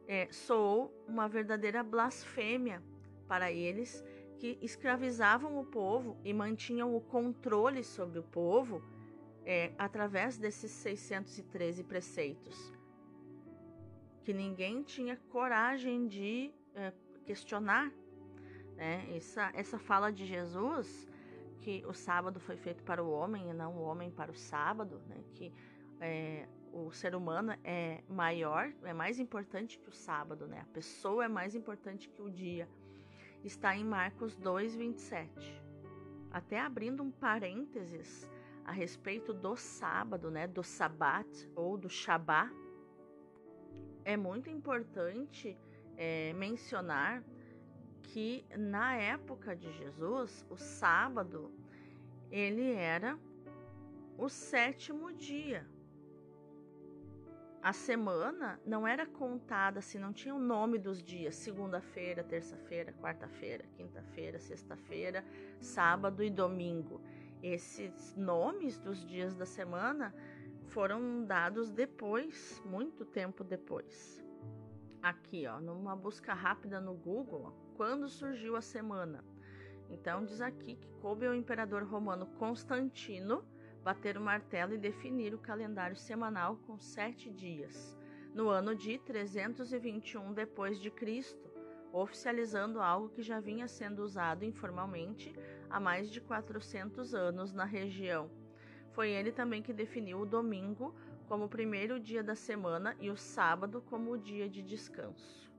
é, 0.07 0.27
soou 0.31 0.93
uma 1.07 1.27
verdadeira 1.27 1.83
blasfêmia 1.83 2.81
para 3.27 3.51
eles 3.51 4.03
que 4.39 4.57
escravizavam 4.61 5.59
o 5.59 5.65
povo 5.65 6.17
e 6.23 6.33
mantinham 6.33 6.95
o 6.95 7.01
controle 7.01 7.83
sobre 7.83 8.19
o 8.19 8.23
povo 8.23 8.81
é, 9.49 9.71
através 9.79 10.37
desses 10.37 10.69
613 10.69 11.83
preceitos, 11.83 12.71
que 14.23 14.31
ninguém 14.31 14.83
tinha 14.83 15.17
coragem 15.31 16.07
de 16.07 16.53
é, 16.75 16.93
questionar. 17.25 17.91
Né? 18.75 19.07
Essa, 19.15 19.51
essa 19.55 19.79
fala 19.79 20.11
de 20.11 20.23
Jesus, 20.23 21.09
que 21.61 21.83
o 21.87 21.95
sábado 21.95 22.39
foi 22.39 22.57
feito 22.57 22.83
para 22.83 23.03
o 23.03 23.09
homem 23.09 23.49
e 23.49 23.53
não 23.53 23.75
o 23.75 23.81
homem 23.81 24.11
para 24.11 24.29
o 24.29 24.35
sábado, 24.35 25.01
né? 25.07 25.17
que 25.33 25.51
é, 25.99 26.47
o 26.71 26.91
ser 26.91 27.15
humano 27.15 27.51
é 27.63 28.03
maior, 28.07 28.71
é 28.83 28.93
mais 28.93 29.17
importante 29.19 29.79
que 29.79 29.89
o 29.89 29.91
sábado, 29.91 30.45
né? 30.45 30.61
A 30.61 30.73
pessoa 30.73 31.25
é 31.25 31.27
mais 31.27 31.55
importante 31.55 32.07
que 32.07 32.21
o 32.21 32.29
dia. 32.29 32.69
Está 33.43 33.75
em 33.75 33.83
Marcos 33.83 34.35
2, 34.35 34.75
27. 34.75 35.59
Até 36.31 36.59
abrindo 36.59 37.01
um 37.01 37.09
parênteses 37.09 38.29
a 38.69 38.71
respeito 38.71 39.33
do 39.33 39.55
sábado, 39.55 40.29
né? 40.29 40.45
Do 40.45 40.63
sabat 40.63 41.27
ou 41.55 41.75
do 41.75 41.89
shabá. 41.89 42.51
é 44.05 44.15
muito 44.15 44.47
importante 44.49 45.57
é, 45.97 46.33
mencionar 46.33 47.23
que 48.03 48.45
na 48.55 48.95
época 48.95 49.55
de 49.55 49.71
Jesus, 49.71 50.45
o 50.49 50.55
sábado 50.55 51.51
ele 52.31 52.71
era 52.71 53.17
o 54.17 54.29
sétimo 54.29 55.11
dia. 55.13 55.67
A 57.61 57.73
semana 57.73 58.59
não 58.65 58.87
era 58.87 59.05
contada 59.05 59.79
assim, 59.79 59.97
não 59.97 60.13
tinha 60.13 60.35
o 60.35 60.39
nome 60.39 60.77
dos 60.77 61.01
dias: 61.03 61.35
segunda-feira, 61.35 62.23
terça-feira, 62.23 62.93
quarta-feira, 63.01 63.65
quinta-feira, 63.75 64.39
sexta-feira, 64.39 65.25
sábado 65.59 66.23
e 66.23 66.29
domingo. 66.29 67.01
Esses 67.41 68.15
nomes 68.17 68.77
dos 68.79 69.05
dias 69.05 69.33
da 69.33 69.45
semana 69.45 70.13
foram 70.67 71.25
dados 71.25 71.71
depois, 71.71 72.61
muito 72.65 73.05
tempo 73.05 73.43
depois. 73.43 74.23
Aqui, 75.01 75.47
ó, 75.47 75.59
numa 75.61 75.95
busca 75.95 76.33
rápida 76.33 76.81
no 76.81 76.93
Google, 76.93 77.53
quando 77.77 78.09
surgiu 78.09 78.57
a 78.57 78.61
semana? 78.61 79.23
Então 79.89 80.25
diz 80.25 80.41
aqui 80.41 80.75
que 80.75 80.91
coube 81.01 81.25
ao 81.25 81.33
imperador 81.33 81.83
romano 81.83 82.27
Constantino 82.37 83.43
bater 83.81 84.17
o 84.17 84.21
martelo 84.21 84.73
e 84.73 84.77
definir 84.77 85.33
o 85.33 85.39
calendário 85.39 85.95
semanal 85.95 86.57
com 86.67 86.77
sete 86.77 87.31
dias, 87.31 87.97
no 88.33 88.49
ano 88.49 88.75
de 88.75 88.99
321 88.99 90.33
depois 90.33 90.79
de 90.79 90.91
Cristo, 90.91 91.49
oficializando 91.91 92.81
algo 92.81 93.09
que 93.09 93.23
já 93.23 93.39
vinha 93.39 93.67
sendo 93.67 94.03
usado 94.03 94.43
informalmente 94.43 95.33
há 95.69 95.79
mais 95.79 96.09
de 96.09 96.19
400 96.21 97.13
anos 97.13 97.53
na 97.53 97.65
região. 97.65 98.29
Foi 98.91 99.09
ele 99.09 99.31
também 99.31 99.61
que 99.61 99.73
definiu 99.73 100.21
o 100.21 100.25
domingo 100.25 100.95
como 101.27 101.45
o 101.45 101.49
primeiro 101.49 101.99
dia 101.99 102.23
da 102.23 102.35
semana 102.35 102.95
e 102.99 103.09
o 103.09 103.15
sábado 103.15 103.81
como 103.81 104.11
o 104.11 104.17
dia 104.17 104.49
de 104.49 104.63
descanso. 104.63 105.49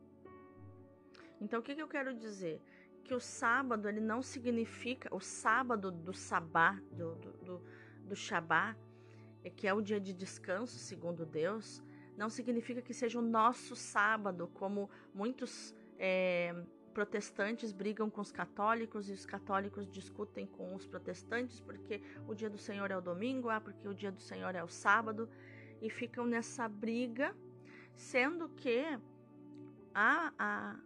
Então, 1.40 1.61
o 1.61 1.62
que, 1.62 1.75
que 1.75 1.83
eu 1.83 1.88
quero 1.88 2.12
dizer? 2.12 2.61
Que 3.05 3.14
o 3.14 3.21
sábado 3.21 3.88
ele 3.88 4.00
não 4.00 4.21
significa 4.21 5.14
o 5.14 5.21
sábado 5.21 5.90
do 5.90 6.12
sabá, 6.12 6.73
do, 6.93 7.14
do, 7.14 7.33
do, 7.33 7.64
do 8.09 8.17
Shabá, 8.17 8.76
que 9.57 9.67
é 9.67 9.73
o 9.73 9.81
dia 9.81 10.00
de 10.00 10.12
descanso, 10.12 10.76
segundo 10.79 11.25
Deus, 11.25 11.83
não 12.17 12.29
significa 12.29 12.83
que 12.83 12.93
seja 12.93 13.19
o 13.19 13.23
nosso 13.23 13.75
sábado, 13.75 14.49
como 14.49 14.90
muitos 15.14 15.75
é, 15.99 16.55
protestantes 16.90 17.73
brigam 17.73 18.11
com 18.11 18.20
os 18.20 18.32
católicos 18.32 19.09
e 19.09 19.12
os 19.12 19.25
católicos 19.25 19.88
discutem 19.90 20.47
com 20.47 20.75
os 20.75 20.87
protestantes 20.87 21.61
porque 21.61 22.02
o 22.28 22.35
dia 22.35 22.50
do 22.50 22.59
Senhor 22.59 22.90
é 22.90 22.97
o 22.97 23.00
domingo, 23.00 23.49
ah, 23.49 23.61
porque 23.61 23.87
o 23.88 23.94
dia 23.94 24.12
do 24.12 24.20
Senhor 24.20 24.54
é 24.54 24.62
o 24.62 24.68
sábado, 24.68 25.28
e 25.80 25.88
ficam 25.88 26.26
nessa 26.26 26.68
briga, 26.68 27.35
sendo 27.94 28.49
que 28.50 28.85
a, 29.94 30.32
a, 30.38 30.76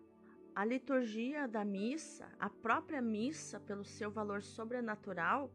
a 0.54 0.64
liturgia 0.64 1.48
da 1.48 1.64
missa, 1.64 2.28
a 2.38 2.48
própria 2.48 3.02
missa, 3.02 3.58
pelo 3.60 3.84
seu 3.84 4.10
valor 4.10 4.42
sobrenatural, 4.42 5.50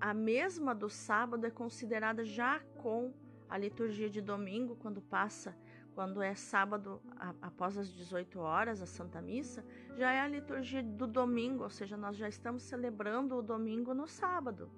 a 0.00 0.14
mesma 0.14 0.74
do 0.74 0.88
sábado 0.88 1.46
é 1.46 1.50
considerada 1.50 2.24
já 2.24 2.60
com 2.76 3.12
a 3.48 3.58
liturgia 3.58 4.08
de 4.08 4.20
domingo, 4.20 4.76
quando 4.76 5.02
passa 5.02 5.54
quando 5.94 6.22
é 6.22 6.34
sábado 6.34 7.00
a, 7.16 7.34
após 7.42 7.76
as 7.76 7.88
18 7.92 8.38
horas, 8.38 8.80
a 8.80 8.86
Santa 8.86 9.20
Missa, 9.20 9.64
já 9.96 10.12
é 10.12 10.20
a 10.20 10.28
liturgia 10.28 10.82
do 10.82 11.06
domingo, 11.06 11.64
ou 11.64 11.70
seja, 11.70 11.96
nós 11.96 12.16
já 12.16 12.28
estamos 12.28 12.62
celebrando 12.62 13.36
o 13.36 13.42
domingo 13.42 13.92
no 13.94 14.06
sábado. 14.06 14.70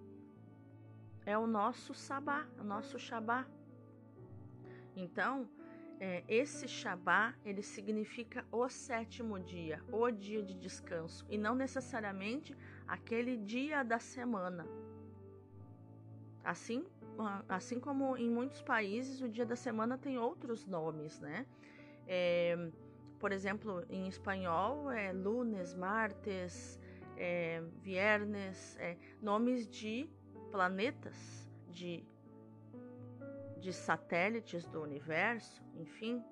É 1.24 1.36
o 1.38 1.46
nosso 1.46 1.94
sabá, 1.94 2.46
o 2.58 2.64
nosso 2.64 2.98
shabá. 2.98 3.46
Então, 4.96 5.48
é, 6.00 6.24
esse 6.26 6.66
shabá, 6.66 7.34
ele 7.44 7.62
significa 7.62 8.44
o 8.50 8.68
sétimo 8.68 9.38
dia, 9.38 9.80
o 9.92 10.10
dia 10.10 10.42
de 10.42 10.54
descanso, 10.54 11.24
e 11.30 11.38
não 11.38 11.54
necessariamente 11.54 12.56
aquele 12.88 13.36
dia 13.36 13.84
da 13.84 14.00
semana. 14.00 14.66
Assim 16.42 16.84
assim 17.48 17.78
como 17.78 18.16
em 18.16 18.28
muitos 18.28 18.62
países, 18.62 19.20
o 19.20 19.28
dia 19.28 19.44
da 19.44 19.56
semana 19.56 19.98
tem 19.98 20.18
outros 20.18 20.66
nomes, 20.66 21.20
né? 21.20 21.46
É, 22.06 22.70
por 23.18 23.32
exemplo, 23.32 23.84
em 23.88 24.08
espanhol 24.08 24.90
é 24.90 25.12
lunes, 25.12 25.74
martes, 25.74 26.80
é, 27.16 27.62
viernes, 27.80 28.76
é, 28.78 28.96
nomes 29.20 29.68
de 29.68 30.10
planetas, 30.50 31.48
de, 31.70 32.04
de 33.60 33.72
satélites 33.72 34.66
do 34.66 34.82
universo, 34.82 35.62
enfim. 35.76 36.22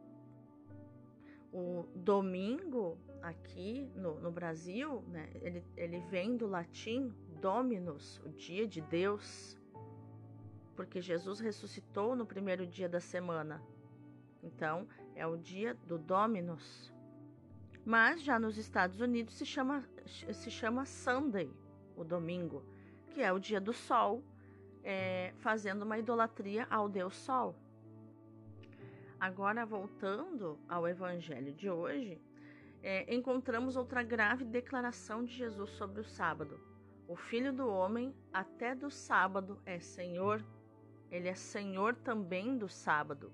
O 1.53 1.87
domingo 1.95 2.99
aqui 3.23 3.91
no, 3.95 4.21
no 4.21 4.31
Brasil, 4.31 5.03
né, 5.09 5.31
ele, 5.43 5.65
ele 5.77 6.01
vem 6.11 6.37
do 6.37 6.47
latim 6.47 7.15
dominus, 7.41 8.21
o 8.25 8.31
dia 8.31 8.67
de 8.67 8.81
Deus 8.81 9.60
porque 10.81 10.99
Jesus 10.99 11.41
ressuscitou 11.41 12.17
no 12.17 12.25
primeiro 12.25 12.67
dia 12.67 12.89
da 12.89 13.01
semana. 13.01 13.63
Então, 14.43 14.89
é 15.15 15.27
o 15.27 15.37
dia 15.37 15.75
do 15.75 15.99
Dominus. 15.99 16.91
Mas 17.85 18.23
já 18.23 18.39
nos 18.39 18.57
Estados 18.57 18.99
Unidos 18.99 19.35
se 19.35 19.45
chama, 19.45 19.85
se 20.07 20.51
chama 20.51 20.87
Sunday, 20.87 21.51
o 21.95 22.03
domingo, 22.03 22.65
que 23.11 23.21
é 23.21 23.31
o 23.31 23.39
dia 23.39 23.61
do 23.61 23.75
sol, 23.75 24.25
é, 24.83 25.35
fazendo 25.41 25.83
uma 25.83 25.99
idolatria 25.99 26.67
ao 26.71 26.89
Deus 26.89 27.15
Sol. 27.15 27.55
Agora, 29.21 29.67
voltando 29.67 30.59
ao 30.67 30.89
Evangelho 30.89 31.53
de 31.53 31.69
hoje, 31.69 32.19
é, 32.83 33.15
encontramos 33.15 33.77
outra 33.77 34.03
grave 34.03 34.47
declaração 34.47 35.27
de 35.27 35.35
Jesus 35.35 35.69
sobre 35.73 36.01
o 36.01 36.05
sábado. 36.05 36.59
O 37.07 37.17
Filho 37.17 37.53
do 37.53 37.69
Homem, 37.69 38.15
até 38.33 38.75
do 38.75 38.91
sábado, 38.91 39.61
é 39.67 39.79
Senhor 39.79 40.43
ele 41.11 41.29
é 41.29 41.35
senhor 41.35 41.95
também 41.97 42.57
do 42.57 42.69
sábado. 42.69 43.33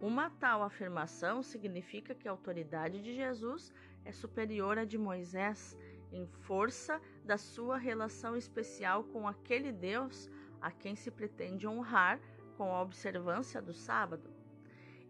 Uma 0.00 0.30
tal 0.30 0.62
afirmação 0.62 1.42
significa 1.42 2.14
que 2.14 2.26
a 2.26 2.32
autoridade 2.32 3.00
de 3.00 3.14
Jesus 3.14 3.72
é 4.04 4.12
superior 4.12 4.78
à 4.78 4.84
de 4.84 4.98
Moisés 4.98 5.78
em 6.10 6.26
força 6.26 7.00
da 7.24 7.38
sua 7.38 7.78
relação 7.78 8.36
especial 8.36 9.04
com 9.04 9.26
aquele 9.26 9.72
Deus 9.72 10.28
a 10.60 10.70
quem 10.70 10.94
se 10.94 11.10
pretende 11.10 11.66
honrar 11.66 12.20
com 12.56 12.74
a 12.74 12.82
observância 12.82 13.62
do 13.62 13.72
sábado. 13.72 14.30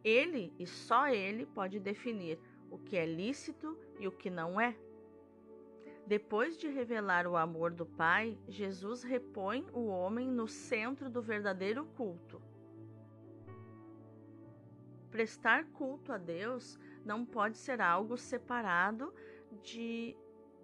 Ele 0.04 0.52
e 0.58 0.66
só 0.66 1.08
ele 1.08 1.46
pode 1.46 1.80
definir 1.80 2.38
o 2.70 2.78
que 2.78 2.96
é 2.96 3.06
lícito 3.06 3.78
e 3.98 4.06
o 4.06 4.12
que 4.12 4.30
não 4.30 4.60
é. 4.60 4.76
Depois 6.06 6.56
de 6.56 6.68
revelar 6.68 7.26
o 7.26 7.36
amor 7.36 7.70
do 7.70 7.86
Pai, 7.86 8.36
Jesus 8.48 9.02
repõe 9.02 9.64
o 9.72 9.86
homem 9.86 10.28
no 10.28 10.48
centro 10.48 11.08
do 11.08 11.22
verdadeiro 11.22 11.84
culto. 11.96 12.42
Prestar 15.10 15.64
culto 15.66 16.12
a 16.12 16.18
Deus 16.18 16.78
não 17.04 17.24
pode 17.24 17.56
ser 17.56 17.80
algo 17.80 18.16
separado 18.16 19.14
de, 19.62 20.16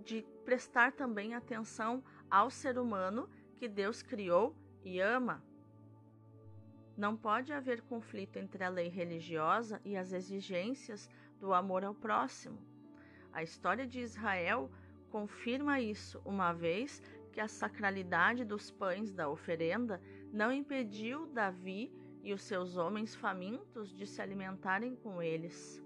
de 0.04 0.22
prestar 0.44 0.92
também 0.92 1.34
atenção 1.34 2.02
ao 2.30 2.50
ser 2.50 2.78
humano 2.78 3.28
que 3.56 3.68
Deus 3.68 4.02
criou 4.02 4.56
e 4.82 5.00
ama. 5.00 5.42
Não 6.96 7.16
pode 7.16 7.52
haver 7.52 7.82
conflito 7.82 8.38
entre 8.38 8.64
a 8.64 8.68
lei 8.68 8.88
religiosa 8.88 9.80
e 9.84 9.96
as 9.96 10.12
exigências 10.12 11.08
do 11.38 11.52
amor 11.52 11.84
ao 11.84 11.94
próximo. 11.94 12.58
A 13.32 13.42
história 13.42 13.86
de 13.86 14.00
Israel 14.00 14.70
confirma 15.10 15.80
isso, 15.80 16.20
uma 16.24 16.52
vez 16.52 17.02
que 17.32 17.40
a 17.40 17.48
sacralidade 17.48 18.44
dos 18.44 18.70
pães 18.70 19.12
da 19.12 19.28
oferenda 19.28 20.00
não 20.32 20.52
impediu 20.52 21.26
Davi 21.26 21.92
e 22.22 22.32
os 22.32 22.42
seus 22.42 22.76
homens 22.76 23.14
famintos 23.14 23.94
de 23.94 24.06
se 24.06 24.20
alimentarem 24.20 24.96
com 24.96 25.22
eles, 25.22 25.82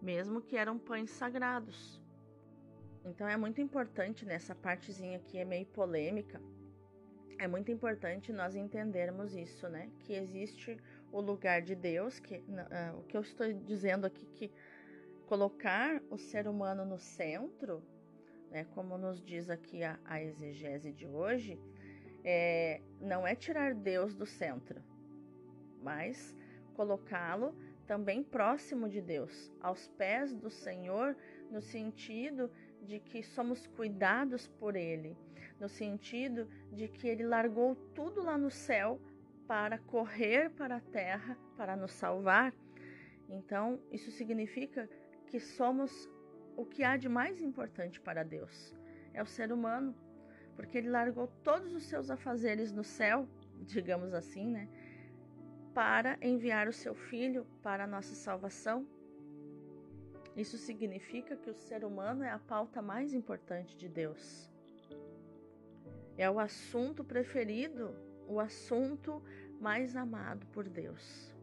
mesmo 0.00 0.40
que 0.40 0.56
eram 0.56 0.78
pães 0.78 1.10
sagrados. 1.10 2.00
Então 3.04 3.28
é 3.28 3.36
muito 3.36 3.60
importante 3.60 4.26
nessa 4.26 4.54
partezinha 4.54 5.18
aqui, 5.18 5.38
é 5.38 5.44
meio 5.44 5.66
polêmica. 5.66 6.40
É 7.38 7.48
muito 7.48 7.70
importante 7.70 8.32
nós 8.32 8.54
entendermos 8.54 9.34
isso, 9.34 9.66
né? 9.68 9.90
Que 10.00 10.12
existe 10.12 10.76
o 11.10 11.20
lugar 11.20 11.62
de 11.62 11.74
Deus, 11.74 12.18
que 12.18 12.36
uh, 12.36 12.98
o 12.98 13.02
que 13.04 13.16
eu 13.16 13.22
estou 13.22 13.50
dizendo 13.52 14.04
aqui 14.06 14.26
que 14.26 14.52
colocar 15.26 16.02
o 16.10 16.18
ser 16.18 16.46
humano 16.46 16.84
no 16.84 16.98
centro 16.98 17.82
né, 18.50 18.66
como 18.74 18.98
nos 18.98 19.22
diz 19.22 19.48
aqui 19.48 19.82
a, 19.84 19.98
a 20.04 20.22
exegese 20.22 20.92
de 20.92 21.06
hoje, 21.06 21.58
é, 22.24 22.80
não 23.00 23.26
é 23.26 23.34
tirar 23.34 23.74
Deus 23.74 24.14
do 24.14 24.26
centro, 24.26 24.82
mas 25.82 26.36
colocá-lo 26.74 27.54
também 27.86 28.22
próximo 28.22 28.88
de 28.88 29.00
Deus, 29.00 29.52
aos 29.60 29.88
pés 29.88 30.34
do 30.34 30.50
Senhor, 30.50 31.16
no 31.50 31.60
sentido 31.60 32.50
de 32.82 33.00
que 33.00 33.22
somos 33.22 33.66
cuidados 33.66 34.46
por 34.46 34.76
Ele, 34.76 35.16
no 35.58 35.68
sentido 35.68 36.46
de 36.72 36.88
que 36.88 37.08
Ele 37.08 37.24
largou 37.24 37.74
tudo 37.94 38.22
lá 38.22 38.36
no 38.36 38.50
céu 38.50 39.00
para 39.46 39.78
correr 39.78 40.50
para 40.50 40.76
a 40.76 40.80
terra 40.80 41.36
para 41.56 41.76
nos 41.76 41.92
salvar, 41.92 42.54
então 43.28 43.80
isso 43.90 44.10
significa 44.10 44.88
que 45.26 45.38
somos 45.38 46.08
o 46.60 46.66
que 46.66 46.84
há 46.84 46.96
de 46.96 47.08
mais 47.08 47.40
importante 47.40 48.00
para 48.00 48.22
Deus. 48.22 48.74
É 49.14 49.22
o 49.22 49.26
ser 49.26 49.50
humano, 49.52 49.94
porque 50.54 50.76
ele 50.76 50.90
largou 50.90 51.26
todos 51.42 51.72
os 51.74 51.84
seus 51.84 52.10
afazeres 52.10 52.70
no 52.70 52.84
céu, 52.84 53.26
digamos 53.74 54.12
assim, 54.12 54.50
né? 54.50 54.68
Para 55.72 56.18
enviar 56.20 56.68
o 56.68 56.72
seu 56.72 56.94
filho 56.94 57.46
para 57.62 57.84
a 57.84 57.86
nossa 57.86 58.14
salvação. 58.14 58.86
Isso 60.36 60.58
significa 60.58 61.36
que 61.36 61.50
o 61.50 61.54
ser 61.54 61.84
humano 61.84 62.22
é 62.22 62.30
a 62.30 62.38
pauta 62.38 62.82
mais 62.82 63.14
importante 63.14 63.76
de 63.76 63.88
Deus. 63.88 64.50
É 66.16 66.30
o 66.30 66.38
assunto 66.38 67.02
preferido, 67.02 67.94
o 68.28 68.38
assunto 68.38 69.22
mais 69.60 69.96
amado 69.96 70.46
por 70.48 70.68
Deus. 70.68 71.34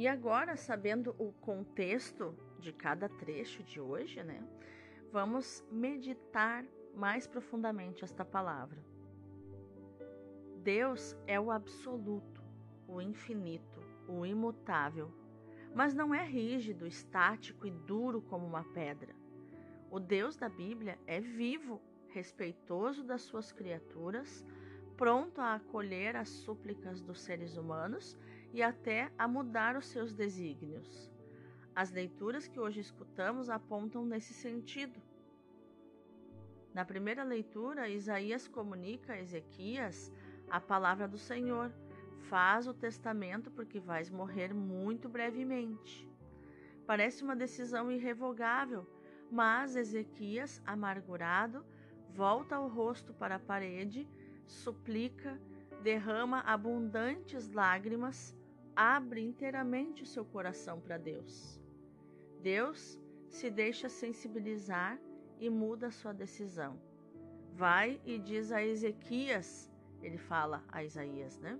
E 0.00 0.08
agora, 0.08 0.56
sabendo 0.56 1.14
o 1.18 1.30
contexto 1.30 2.34
de 2.58 2.72
cada 2.72 3.06
trecho 3.06 3.62
de 3.62 3.78
hoje, 3.78 4.22
né? 4.22 4.42
Vamos 5.12 5.62
meditar 5.70 6.64
mais 6.94 7.26
profundamente 7.26 8.02
esta 8.02 8.24
palavra. 8.24 8.82
Deus 10.62 11.14
é 11.26 11.38
o 11.38 11.50
absoluto, 11.50 12.42
o 12.88 13.02
infinito, 13.02 13.78
o 14.08 14.24
imutável, 14.24 15.12
mas 15.74 15.92
não 15.92 16.14
é 16.14 16.24
rígido, 16.24 16.86
estático 16.86 17.66
e 17.66 17.70
duro 17.70 18.22
como 18.22 18.46
uma 18.46 18.64
pedra. 18.72 19.14
O 19.90 20.00
Deus 20.00 20.34
da 20.34 20.48
Bíblia 20.48 20.98
é 21.06 21.20
vivo, 21.20 21.78
respeitoso 22.08 23.04
das 23.04 23.20
suas 23.20 23.52
criaturas, 23.52 24.46
pronto 24.96 25.42
a 25.42 25.56
acolher 25.56 26.16
as 26.16 26.30
súplicas 26.30 27.02
dos 27.02 27.20
seres 27.20 27.58
humanos 27.58 28.16
e 28.52 28.62
até 28.62 29.10
a 29.18 29.28
mudar 29.28 29.76
os 29.76 29.86
seus 29.86 30.12
desígnios. 30.12 31.10
As 31.74 31.90
leituras 31.90 32.48
que 32.48 32.58
hoje 32.58 32.80
escutamos 32.80 33.48
apontam 33.48 34.04
nesse 34.04 34.34
sentido. 34.34 35.00
Na 36.74 36.84
primeira 36.84 37.24
leitura, 37.24 37.88
Isaías 37.88 38.46
comunica 38.46 39.12
a 39.12 39.20
Ezequias 39.20 40.12
a 40.48 40.60
palavra 40.60 41.06
do 41.06 41.18
Senhor. 41.18 41.72
Faz 42.28 42.66
o 42.66 42.74
testamento 42.74 43.50
porque 43.50 43.80
vais 43.80 44.10
morrer 44.10 44.52
muito 44.52 45.08
brevemente. 45.08 46.08
Parece 46.86 47.22
uma 47.22 47.36
decisão 47.36 47.90
irrevogável, 47.90 48.86
mas 49.30 49.76
Ezequias, 49.76 50.60
amargurado, 50.66 51.64
volta 52.12 52.58
o 52.58 52.68
rosto 52.68 53.14
para 53.14 53.36
a 53.36 53.40
parede, 53.40 54.08
suplica, 54.46 55.40
derrama 55.82 56.40
abundantes 56.40 57.50
lágrimas, 57.52 58.36
abre 58.74 59.20
inteiramente 59.20 60.02
o 60.02 60.06
seu 60.06 60.24
coração 60.24 60.80
para 60.80 60.98
Deus. 60.98 61.60
Deus 62.42 62.98
se 63.28 63.50
deixa 63.50 63.88
sensibilizar 63.88 64.98
e 65.38 65.48
muda 65.48 65.90
sua 65.90 66.12
decisão. 66.12 66.80
Vai 67.54 68.00
e 68.04 68.18
diz 68.18 68.52
a 68.52 68.64
Ezequias, 68.64 69.70
ele 70.02 70.18
fala 70.18 70.64
a 70.68 70.82
Isaías, 70.82 71.38
né? 71.38 71.58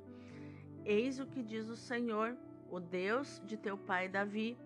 Eis 0.85 1.21
o 1.21 1.27
que 1.27 1.43
diz 1.43 1.69
o 1.69 1.77
Senhor, 1.77 2.37
o 2.71 2.81
Deus 2.81 3.43
de 3.45 3.57
teu 3.57 3.77
pai 3.77 4.09
Davi. 4.09 4.57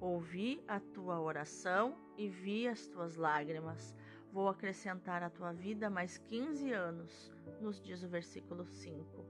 Ouvi 0.00 0.62
a 0.68 0.78
tua 0.78 1.20
oração 1.20 1.96
e 2.16 2.28
vi 2.28 2.68
as 2.68 2.86
tuas 2.86 3.16
lágrimas. 3.16 3.94
Vou 4.32 4.48
acrescentar 4.48 5.22
à 5.22 5.30
tua 5.30 5.52
vida 5.52 5.90
mais 5.90 6.18
15 6.18 6.72
anos, 6.72 7.32
nos 7.60 7.80
diz 7.80 8.02
o 8.04 8.08
versículo 8.08 8.64
5. 8.64 9.27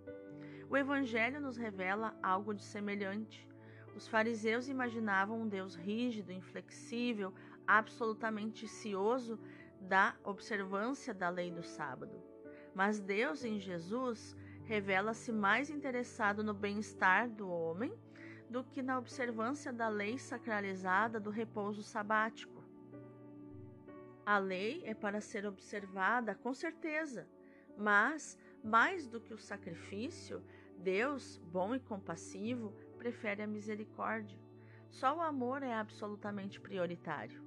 O 0.71 0.77
Evangelho 0.77 1.41
nos 1.41 1.57
revela 1.57 2.15
algo 2.23 2.53
de 2.53 2.63
semelhante. 2.63 3.49
Os 3.97 4.07
fariseus 4.07 4.69
imaginavam 4.69 5.41
um 5.41 5.49
Deus 5.49 5.75
rígido, 5.75 6.31
inflexível, 6.31 7.33
absolutamente 7.67 8.69
cioso 8.69 9.39
da 9.81 10.15
observância 10.23 11.15
da 11.15 11.29
lei 11.29 11.51
do 11.51 11.63
sábado. 11.63 12.23
Mas 12.75 13.01
Deus, 13.01 13.45
em 13.45 13.59
Jesus, 13.59 14.37
revela-se 14.65 15.33
mais 15.33 15.71
interessado 15.71 16.45
no 16.45 16.53
bem-estar 16.53 17.29
do 17.29 17.49
homem 17.49 17.93
do 18.49 18.63
que 18.63 18.83
na 18.83 18.99
observância 18.99 19.73
da 19.73 19.89
lei 19.89 20.19
sacralizada 20.19 21.19
do 21.19 21.31
repouso 21.31 21.83
sabático. 21.83 22.63
A 24.25 24.39
lei 24.39 24.83
é 24.85 24.95
para 24.95 25.21
ser 25.21 25.47
observada, 25.47 26.35
com 26.35 26.53
certeza, 26.53 27.27
mas, 27.77 28.39
mais 28.63 29.07
do 29.07 29.21
que 29.21 29.35
o 29.35 29.39
sacrifício, 29.39 30.43
Deus, 30.79 31.41
bom 31.53 31.75
e 31.75 31.81
compassivo, 31.81 32.73
prefere 32.97 33.43
a 33.43 33.47
misericórdia. 33.47 34.39
Só 34.91 35.17
o 35.17 35.21
amor 35.21 35.63
é 35.63 35.75
absolutamente 35.75 36.61
prioritário. 36.61 37.43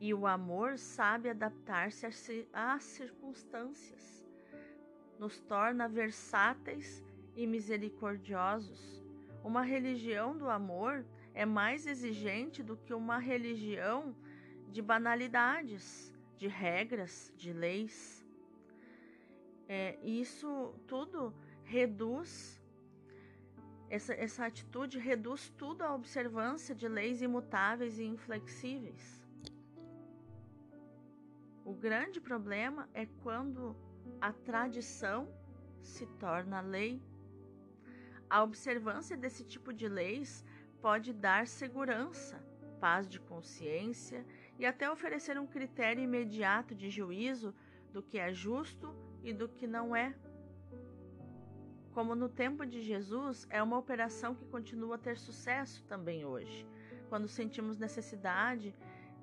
E 0.00 0.14
o 0.14 0.26
amor 0.26 0.78
sabe 0.78 1.28
adaptar-se 1.28 2.06
às 2.52 2.84
circunstâncias. 2.84 4.24
Nos 5.18 5.40
torna 5.40 5.88
versáteis 5.88 7.04
e 7.34 7.46
misericordiosos. 7.46 9.02
Uma 9.42 9.62
religião 9.62 10.36
do 10.36 10.48
amor 10.48 11.04
é 11.34 11.44
mais 11.44 11.86
exigente 11.86 12.62
do 12.62 12.76
que 12.76 12.94
uma 12.94 13.18
religião 13.18 14.14
de 14.70 14.82
banalidades, 14.82 16.12
de 16.36 16.46
regras, 16.46 17.32
de 17.36 17.52
leis. 17.52 18.17
É, 19.68 19.98
isso 20.02 20.74
tudo 20.86 21.34
reduz 21.62 22.58
essa, 23.90 24.12
essa 24.14 24.46
atitude 24.46 24.98
reduz 24.98 25.50
tudo 25.56 25.82
à 25.82 25.94
observância 25.94 26.74
de 26.74 26.86
leis 26.88 27.22
imutáveis 27.22 27.98
e 27.98 28.04
inflexíveis. 28.04 29.24
O 31.64 31.72
grande 31.72 32.20
problema 32.20 32.88
é 32.92 33.06
quando 33.22 33.76
a 34.20 34.32
tradição 34.32 35.28
se 35.80 36.06
torna 36.18 36.60
lei. 36.60 37.02
A 38.28 38.42
observância 38.42 39.16
desse 39.16 39.44
tipo 39.44 39.72
de 39.72 39.88
leis 39.88 40.44
pode 40.82 41.12
dar 41.12 41.46
segurança, 41.46 42.42
paz 42.78 43.08
de 43.08 43.18
consciência 43.18 44.24
e 44.58 44.66
até 44.66 44.90
oferecer 44.90 45.38
um 45.38 45.46
critério 45.46 46.02
imediato 46.02 46.74
de 46.74 46.90
juízo 46.90 47.54
do 47.92 48.02
que 48.02 48.18
é 48.18 48.32
justo 48.32 48.94
e 49.28 49.32
do 49.32 49.46
que 49.46 49.66
não 49.66 49.94
é 49.94 50.14
como 51.92 52.14
no 52.14 52.28
tempo 52.28 52.64
de 52.64 52.80
Jesus, 52.80 53.46
é 53.50 53.62
uma 53.62 53.76
operação 53.76 54.34
que 54.34 54.44
continua 54.46 54.94
a 54.94 54.98
ter 54.98 55.18
sucesso 55.18 55.84
também 55.84 56.24
hoje, 56.24 56.66
quando 57.08 57.26
sentimos 57.26 57.76
necessidade 57.76 58.74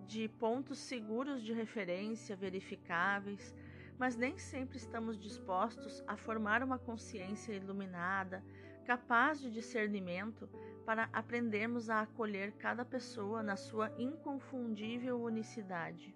de 0.05 0.27
pontos 0.27 0.77
seguros 0.77 1.41
de 1.41 1.53
referência, 1.53 2.35
verificáveis, 2.35 3.55
mas 3.97 4.17
nem 4.17 4.37
sempre 4.37 4.77
estamos 4.77 5.17
dispostos 5.17 6.03
a 6.05 6.17
formar 6.17 6.61
uma 6.61 6.77
consciência 6.77 7.53
iluminada, 7.53 8.43
capaz 8.83 9.39
de 9.39 9.49
discernimento, 9.49 10.49
para 10.85 11.09
aprendermos 11.13 11.89
a 11.89 12.01
acolher 12.01 12.51
cada 12.57 12.83
pessoa 12.83 13.41
na 13.41 13.55
sua 13.55 13.91
inconfundível 13.97 15.19
unicidade. 15.19 16.13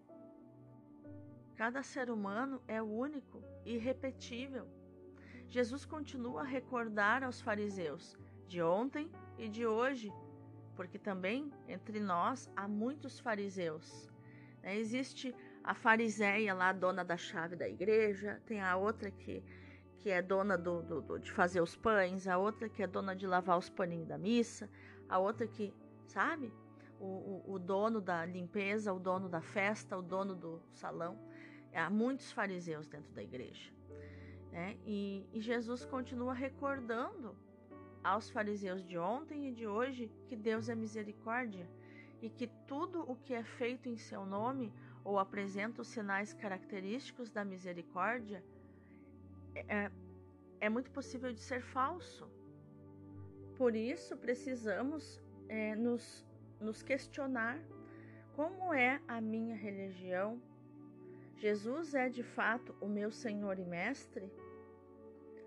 Cada 1.56 1.84
ser 1.84 2.10
humano 2.10 2.62
é 2.68 2.82
único, 2.82 3.44
irrepetível 3.66 4.68
Jesus 5.50 5.84
continua 5.84 6.42
a 6.42 6.46
recordar 6.46 7.24
aos 7.24 7.42
fariseus 7.42 8.16
de 8.48 8.62
ontem 8.62 9.10
e 9.36 9.50
de 9.50 9.66
hoje, 9.66 10.14
porque 10.76 11.00
também 11.00 11.52
entre 11.68 12.00
nós 12.00 12.48
há 12.56 12.68
muitos 12.68 13.20
fariseus. 13.20 14.08
Né? 14.62 14.78
Existe 14.78 15.36
a 15.64 15.74
fariseia 15.74 16.54
lá, 16.54 16.72
dona 16.72 17.04
da 17.04 17.18
chave 17.18 17.56
da 17.56 17.68
igreja, 17.68 18.40
tem 18.46 18.62
a 18.62 18.78
outra 18.78 19.10
que, 19.10 19.44
que 19.98 20.12
é 20.12 20.22
dona 20.22 20.56
do, 20.56 20.84
do, 20.84 21.02
do, 21.02 21.20
de 21.20 21.32
fazer 21.32 21.62
os 21.62 21.76
pães, 21.76 22.28
a 22.28 22.38
outra 22.38 22.70
que 22.70 22.84
é 22.84 22.88
dona 22.88 23.16
de 23.16 23.26
lavar 23.26 23.58
os 23.58 23.72
paninhos 23.72 24.08
da 24.08 24.20
missa, 24.20 24.70
a 25.10 25.18
outra 25.18 25.48
que, 25.48 25.74
sabe? 26.06 26.54
O, 27.00 27.06
o, 27.06 27.54
o 27.54 27.60
dono 27.60 28.00
da 28.00 28.24
limpeza, 28.24 28.94
o 28.94 29.00
dono 29.00 29.28
da 29.28 29.42
festa, 29.42 29.98
o 29.98 30.02
dono 30.04 30.36
do 30.36 30.62
salão. 30.74 31.18
Há 31.74 31.90
muitos 31.90 32.32
fariseus 32.32 32.88
dentro 32.88 33.12
da 33.14 33.24
igreja. 33.24 33.72
Né? 34.52 34.78
E, 34.86 35.26
e 35.34 35.40
Jesus 35.40 35.86
continua 35.86 36.34
recordando 36.34 37.36
aos 38.04 38.30
fariseus 38.30 38.84
de 38.84 38.98
ontem 38.98 39.50
e 39.50 39.52
de 39.54 39.68
hoje 39.68 40.12
que 40.28 40.36
Deus 40.36 40.70
é 40.70 40.76
misericórdia 40.76 41.70
e 42.22 42.30
que 42.30 42.48
tudo 42.68 43.02
o 43.10 43.16
que 43.16 43.34
é 43.34 43.44
feito 43.44 43.88
em 43.88 43.98
seu 43.98 44.26
nome 44.26 44.74
ou 45.04 45.20
apresenta 45.20 45.82
os 45.82 45.88
sinais 45.88 46.34
característicos 46.34 47.30
da 47.30 47.46
misericórdia 47.46 48.44
é, 49.56 49.92
é 50.60 50.70
muito 50.70 50.92
possível 50.92 51.32
de 51.32 51.40
ser 51.40 51.62
falso. 51.62 52.28
Por 53.58 53.76
isso, 53.76 54.16
precisamos 54.18 55.22
é, 55.48 55.76
nos, 55.76 56.26
nos 56.60 56.82
questionar 56.82 57.60
como 58.36 58.74
é 58.74 59.02
a 59.08 59.20
minha 59.20 59.56
religião, 59.56 60.42
Jesus 61.40 61.96
é 61.96 62.10
de 62.10 62.22
fato 62.22 62.76
o 62.82 62.88
meu 62.90 63.10
Senhor 63.10 63.58
e 63.58 63.64
Mestre? 63.64 64.30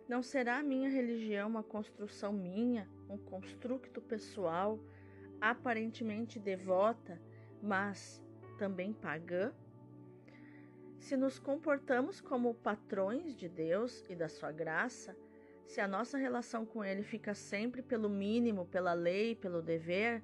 Não 0.08 0.22
será 0.22 0.56
a 0.58 0.62
minha 0.62 0.88
religião 0.88 1.46
uma 1.50 1.62
construção 1.62 2.32
minha, 2.32 2.88
um 3.10 3.18
construto 3.18 4.00
pessoal, 4.00 4.80
aparentemente 5.38 6.38
devota, 6.38 7.20
mas 7.62 8.24
também 8.58 8.94
pagã? 8.94 9.52
Se 10.98 11.14
nos 11.14 11.38
comportamos 11.38 12.22
como 12.22 12.54
patrões 12.54 13.36
de 13.36 13.46
Deus 13.46 14.02
e 14.08 14.14
da 14.14 14.30
sua 14.30 14.50
graça, 14.50 15.14
se 15.66 15.78
a 15.78 15.86
nossa 15.86 16.16
relação 16.16 16.64
com 16.64 16.82
Ele 16.82 17.02
fica 17.02 17.34
sempre 17.34 17.82
pelo 17.82 18.08
mínimo, 18.08 18.64
pela 18.64 18.94
lei, 18.94 19.34
pelo 19.34 19.60
dever, 19.60 20.22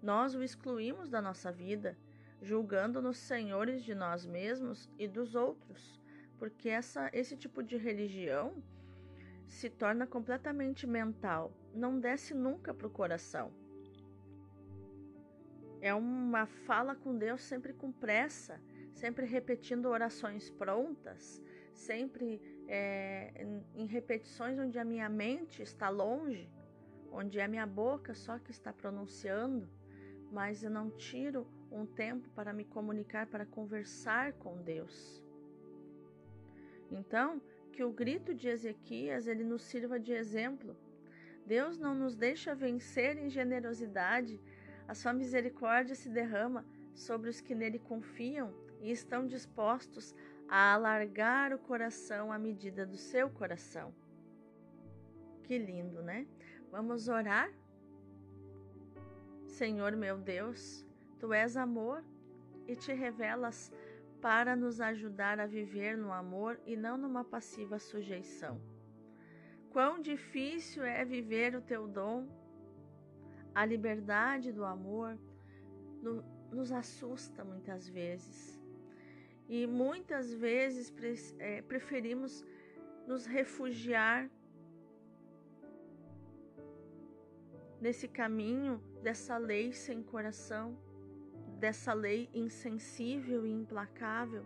nós 0.00 0.36
o 0.36 0.44
excluímos 0.44 1.10
da 1.10 1.20
nossa 1.20 1.50
vida, 1.50 1.98
julgando-nos 2.42 3.16
senhores 3.16 3.82
de 3.82 3.94
nós 3.94 4.26
mesmos 4.26 4.90
e 4.98 5.08
dos 5.08 5.34
outros, 5.34 5.98
porque 6.38 6.68
essa, 6.68 7.08
esse 7.12 7.36
tipo 7.36 7.62
de 7.62 7.76
religião 7.76 8.62
se 9.48 9.70
torna 9.70 10.06
completamente 10.06 10.86
mental, 10.86 11.52
não 11.74 11.98
desce 11.98 12.34
nunca 12.34 12.74
para 12.74 12.86
o 12.86 12.90
coração. 12.90 13.50
É 15.80 15.94
uma 15.94 16.46
fala 16.46 16.94
com 16.94 17.16
Deus 17.16 17.40
sempre 17.42 17.72
com 17.72 17.90
pressa 17.90 18.60
sempre 18.92 19.26
repetindo 19.26 19.86
orações 19.86 20.50
prontas, 20.50 21.42
sempre 21.74 22.40
é, 22.68 23.46
em, 23.74 23.86
repetições 23.86 24.58
onde 24.58 24.78
a 24.78 24.84
minha 24.84 25.08
mente 25.08 25.62
está 25.62 25.88
longe, 25.88 26.48
onde 27.10 27.38
é 27.38 27.44
a 27.44 27.48
minha 27.48 27.66
boca 27.66 28.14
só 28.14 28.38
que 28.38 28.50
está 28.50 28.72
pronunciando, 28.72 29.68
mas 30.30 30.62
eu 30.62 30.70
não 30.70 30.90
tiro 30.90 31.46
um 31.72 31.86
tempo 31.86 32.28
para 32.30 32.52
me 32.52 32.64
comunicar, 32.64 33.26
para 33.26 33.46
conversar 33.46 34.32
com 34.34 34.62
Deus. 34.62 35.22
Então, 36.90 37.40
que 37.72 37.82
o 37.82 37.90
grito 37.90 38.34
de 38.34 38.48
Ezequias 38.48 39.26
ele 39.26 39.44
nos 39.44 39.62
sirva 39.62 39.98
de 39.98 40.12
exemplo. 40.12 40.76
Deus 41.46 41.78
não 41.78 41.94
nos 41.94 42.14
deixa 42.14 42.54
vencer 42.54 43.16
em 43.16 43.30
generosidade, 43.30 44.40
a 44.86 44.94
sua 44.94 45.12
misericórdia 45.12 45.94
se 45.94 46.08
derrama 46.08 46.64
sobre 46.94 47.30
os 47.30 47.40
que 47.40 47.54
nele 47.54 47.78
confiam 47.78 48.52
e 48.80 48.90
estão 48.90 49.26
dispostos 49.26 50.14
a 50.48 50.74
alargar 50.74 51.52
o 51.54 51.58
coração 51.58 52.30
à 52.30 52.38
medida 52.38 52.84
do 52.84 52.96
seu 52.96 53.30
coração. 53.30 53.94
Que 55.44 55.56
lindo, 55.56 56.02
né? 56.02 56.26
Vamos 56.70 57.08
orar? 57.08 57.50
Senhor 59.46 59.96
meu 59.96 60.18
Deus, 60.18 60.86
tu 61.22 61.32
és 61.32 61.56
amor 61.56 62.02
e 62.66 62.74
te 62.74 62.92
revelas 62.92 63.72
para 64.20 64.56
nos 64.56 64.80
ajudar 64.80 65.38
a 65.38 65.46
viver 65.46 65.96
no 65.96 66.12
amor 66.12 66.58
e 66.66 66.74
não 66.76 66.96
numa 66.98 67.22
passiva 67.22 67.78
sujeição. 67.78 68.60
Quão 69.70 70.00
difícil 70.00 70.82
é 70.82 71.04
viver 71.04 71.54
o 71.54 71.62
teu 71.62 71.86
dom, 71.86 72.26
a 73.54 73.64
liberdade 73.64 74.50
do 74.50 74.64
amor 74.64 75.16
no, 76.02 76.24
nos 76.50 76.72
assusta 76.72 77.44
muitas 77.44 77.88
vezes. 77.88 78.60
E 79.48 79.64
muitas 79.64 80.34
vezes 80.34 80.92
é, 81.38 81.62
preferimos 81.62 82.44
nos 83.06 83.26
refugiar 83.26 84.28
nesse 87.80 88.08
caminho 88.08 88.82
dessa 89.02 89.36
lei 89.38 89.72
sem 89.72 90.02
coração, 90.02 90.76
dessa 91.62 91.92
lei 91.92 92.28
insensível 92.34 93.46
e 93.46 93.52
implacável, 93.52 94.44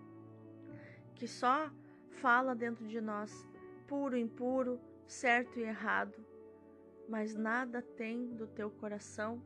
que 1.14 1.26
só 1.26 1.70
fala 2.10 2.54
dentro 2.54 2.86
de 2.86 3.00
nós 3.00 3.48
puro, 3.86 4.18
impuro, 4.18 4.78
certo 5.06 5.58
e 5.58 5.62
errado, 5.62 6.14
mas 7.08 7.34
nada 7.34 7.80
tem 7.80 8.34
do 8.34 8.46
teu 8.46 8.70
coração. 8.70 9.42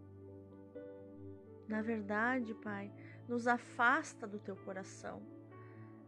Na 1.68 1.80
verdade, 1.80 2.54
Pai, 2.54 2.92
nos 3.28 3.46
afasta 3.46 4.26
do 4.26 4.40
teu 4.40 4.56
coração 4.56 5.22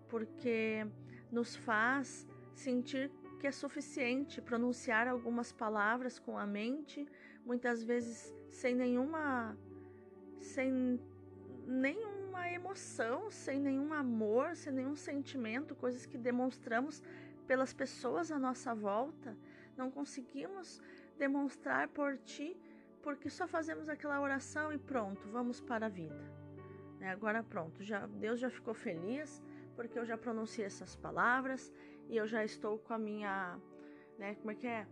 porque 0.09 0.85
nos 1.31 1.55
faz 1.55 2.27
sentir 2.53 3.09
que 3.39 3.47
é 3.47 3.53
suficiente 3.53 4.43
pronunciar 4.43 5.07
algumas 5.07 5.53
palavras 5.53 6.19
com 6.19 6.37
a 6.37 6.45
mente, 6.45 7.07
muitas 7.47 7.85
vezes 7.85 8.35
sem 8.51 8.75
nenhuma 8.75 9.57
sem 10.41 11.01
nenhuma 11.67 12.51
emoção, 12.51 13.31
sem 13.31 13.61
nenhum 13.61 13.93
amor, 13.93 14.57
sem 14.57 14.73
nenhum 14.73 14.97
sentimento, 14.97 15.75
coisas 15.75 16.07
que 16.07 16.19
demonstramos 16.19 17.03
pelas 17.47 17.73
pessoas 17.73 18.31
à 18.31 18.39
nossa 18.39 18.75
volta, 18.75 19.37
não 19.77 19.91
conseguimos 19.91 20.81
demonstrar 21.19 21.89
por 21.89 22.17
ti, 22.19 22.57
porque 23.03 23.29
só 23.29 23.47
fazemos 23.47 23.89
aquela 23.89 24.21
oração 24.21 24.73
e 24.73 24.79
pronto, 24.79 25.29
vamos 25.29 25.61
para 25.61 25.87
a 25.87 25.89
vida. 25.89 26.23
Né? 26.99 27.11
Agora 27.11 27.43
pronto, 27.43 27.83
já 27.83 28.07
Deus 28.07 28.39
já 28.39 28.49
ficou 28.49 28.75
feliz, 28.75 29.43
porque 29.75 29.99
eu 29.99 30.05
já 30.05 30.17
pronunciei 30.17 30.67
essas 30.67 30.95
palavras 30.95 31.73
e 32.09 32.17
eu 32.17 32.27
já 32.27 32.45
estou 32.45 32.79
com 32.79 32.95
a 32.95 32.99
minha, 32.99 33.59
né, 34.19 34.35
como 34.37 34.51
é 34.51 34.55
que 34.55 34.67
é? 34.67 34.87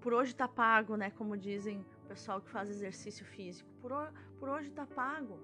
Por 0.00 0.14
hoje 0.14 0.34
tá 0.34 0.48
pago, 0.48 0.96
né, 0.96 1.10
como 1.10 1.36
dizem 1.36 1.84
o 2.04 2.08
pessoal 2.08 2.40
que 2.40 2.48
faz 2.50 2.70
exercício 2.70 3.24
físico. 3.24 3.68
Por, 3.80 3.92
por 4.38 4.48
hoje 4.48 4.70
tá 4.70 4.86
pago. 4.86 5.38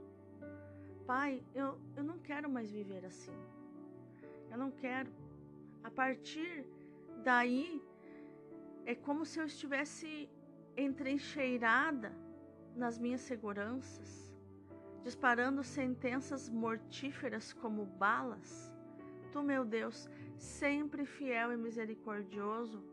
Pai, 1.13 1.43
eu, 1.53 1.77
eu 1.97 2.05
não 2.05 2.19
quero 2.21 2.49
mais 2.49 2.71
viver 2.71 3.05
assim. 3.05 3.37
Eu 4.49 4.57
não 4.57 4.71
quero. 4.71 5.11
A 5.83 5.91
partir 5.91 6.65
daí, 7.25 7.83
é 8.87 8.95
como 8.95 9.27
se 9.27 9.41
eu 9.41 9.47
estivesse 9.47 10.31
entrincheirada 10.77 12.13
nas 12.77 12.97
minhas 12.97 13.23
seguranças, 13.23 14.33
disparando 15.03 15.65
sentenças 15.65 16.49
mortíferas 16.49 17.53
como 17.55 17.85
balas 17.85 18.73
Tu, 19.33 19.43
meu 19.43 19.65
Deus, 19.65 20.09
sempre 20.37 21.05
fiel 21.05 21.53
e 21.53 21.57
misericordioso, 21.57 22.85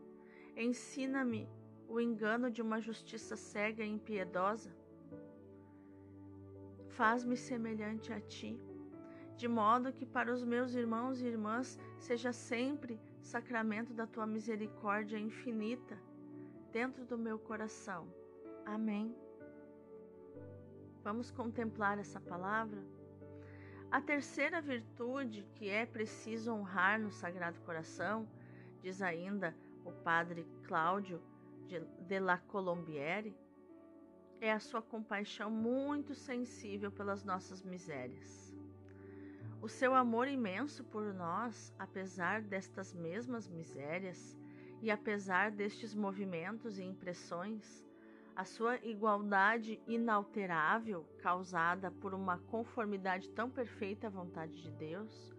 ensina-me 0.56 1.48
o 1.88 2.00
engano 2.00 2.50
de 2.50 2.62
uma 2.62 2.80
justiça 2.80 3.36
cega 3.36 3.84
e 3.84 3.88
impiedosa. 3.88 4.77
Faz-me 6.98 7.36
semelhante 7.36 8.12
a 8.12 8.20
ti, 8.20 8.60
de 9.36 9.46
modo 9.46 9.92
que 9.92 10.04
para 10.04 10.32
os 10.32 10.42
meus 10.42 10.74
irmãos 10.74 11.22
e 11.22 11.26
irmãs 11.26 11.78
seja 11.96 12.32
sempre 12.32 13.00
sacramento 13.20 13.94
da 13.94 14.04
tua 14.04 14.26
misericórdia 14.26 15.16
infinita 15.16 15.96
dentro 16.72 17.04
do 17.04 17.16
meu 17.16 17.38
coração. 17.38 18.12
Amém. 18.66 19.14
Vamos 21.04 21.30
contemplar 21.30 22.00
essa 22.00 22.20
palavra? 22.20 22.82
A 23.92 24.00
terceira 24.00 24.60
virtude 24.60 25.46
que 25.54 25.70
é 25.70 25.86
preciso 25.86 26.52
honrar 26.52 26.98
no 26.98 27.12
Sagrado 27.12 27.60
Coração, 27.60 28.28
diz 28.82 29.00
ainda 29.00 29.56
o 29.84 29.92
padre 29.92 30.44
Cláudio 30.64 31.22
de 32.08 32.18
la 32.18 32.38
Colombiere, 32.38 33.36
é 34.40 34.52
a 34.52 34.60
sua 34.60 34.80
compaixão 34.80 35.50
muito 35.50 36.14
sensível 36.14 36.90
pelas 36.90 37.24
nossas 37.24 37.62
misérias. 37.62 38.56
O 39.60 39.68
seu 39.68 39.94
amor 39.94 40.28
imenso 40.28 40.84
por 40.84 41.12
nós, 41.12 41.74
apesar 41.78 42.42
destas 42.42 42.94
mesmas 42.94 43.48
misérias 43.48 44.38
e 44.80 44.90
apesar 44.90 45.50
destes 45.50 45.94
movimentos 45.94 46.78
e 46.78 46.84
impressões, 46.84 47.84
a 48.36 48.44
sua 48.44 48.76
igualdade 48.84 49.80
inalterável, 49.88 51.04
causada 51.20 51.90
por 51.90 52.14
uma 52.14 52.38
conformidade 52.38 53.28
tão 53.30 53.50
perfeita 53.50 54.06
à 54.06 54.10
vontade 54.10 54.62
de 54.62 54.70
Deus, 54.70 55.34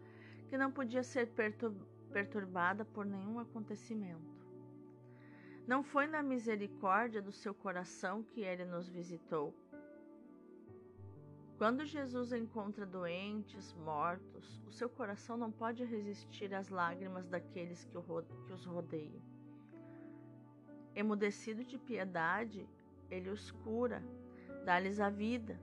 que 0.49 0.57
não 0.57 0.69
podia 0.69 1.01
ser 1.01 1.31
perturbada 2.11 2.83
por 2.83 3.05
nenhum 3.05 3.39
acontecimento. 3.39 4.38
Não 5.69 5.83
foi 5.83 6.07
na 6.07 6.23
misericórdia 6.23 7.21
do 7.21 7.31
seu 7.31 7.53
coração 7.53 8.23
que 8.23 8.41
ele 8.41 8.65
nos 8.65 8.89
visitou. 8.89 9.53
Quando 11.59 11.85
Jesus 11.85 12.33
encontra 12.33 12.87
doentes, 12.87 13.71
mortos, 13.75 14.63
o 14.65 14.71
seu 14.71 14.89
coração 14.89 15.37
não 15.37 15.51
pode 15.51 15.85
resistir 15.85 16.55
às 16.55 16.69
lágrimas 16.69 17.27
daqueles 17.27 17.85
que, 17.85 17.95
os 18.51 18.65
rodeiam. 18.65 19.21
Emudecido 20.95 21.63
de 21.63 21.77
piedade, 21.77 22.67
ele 23.07 23.29
os 23.29 23.51
cura, 23.51 24.01
dá-lhes 24.65 24.99
a 24.99 25.11
vida. 25.11 25.55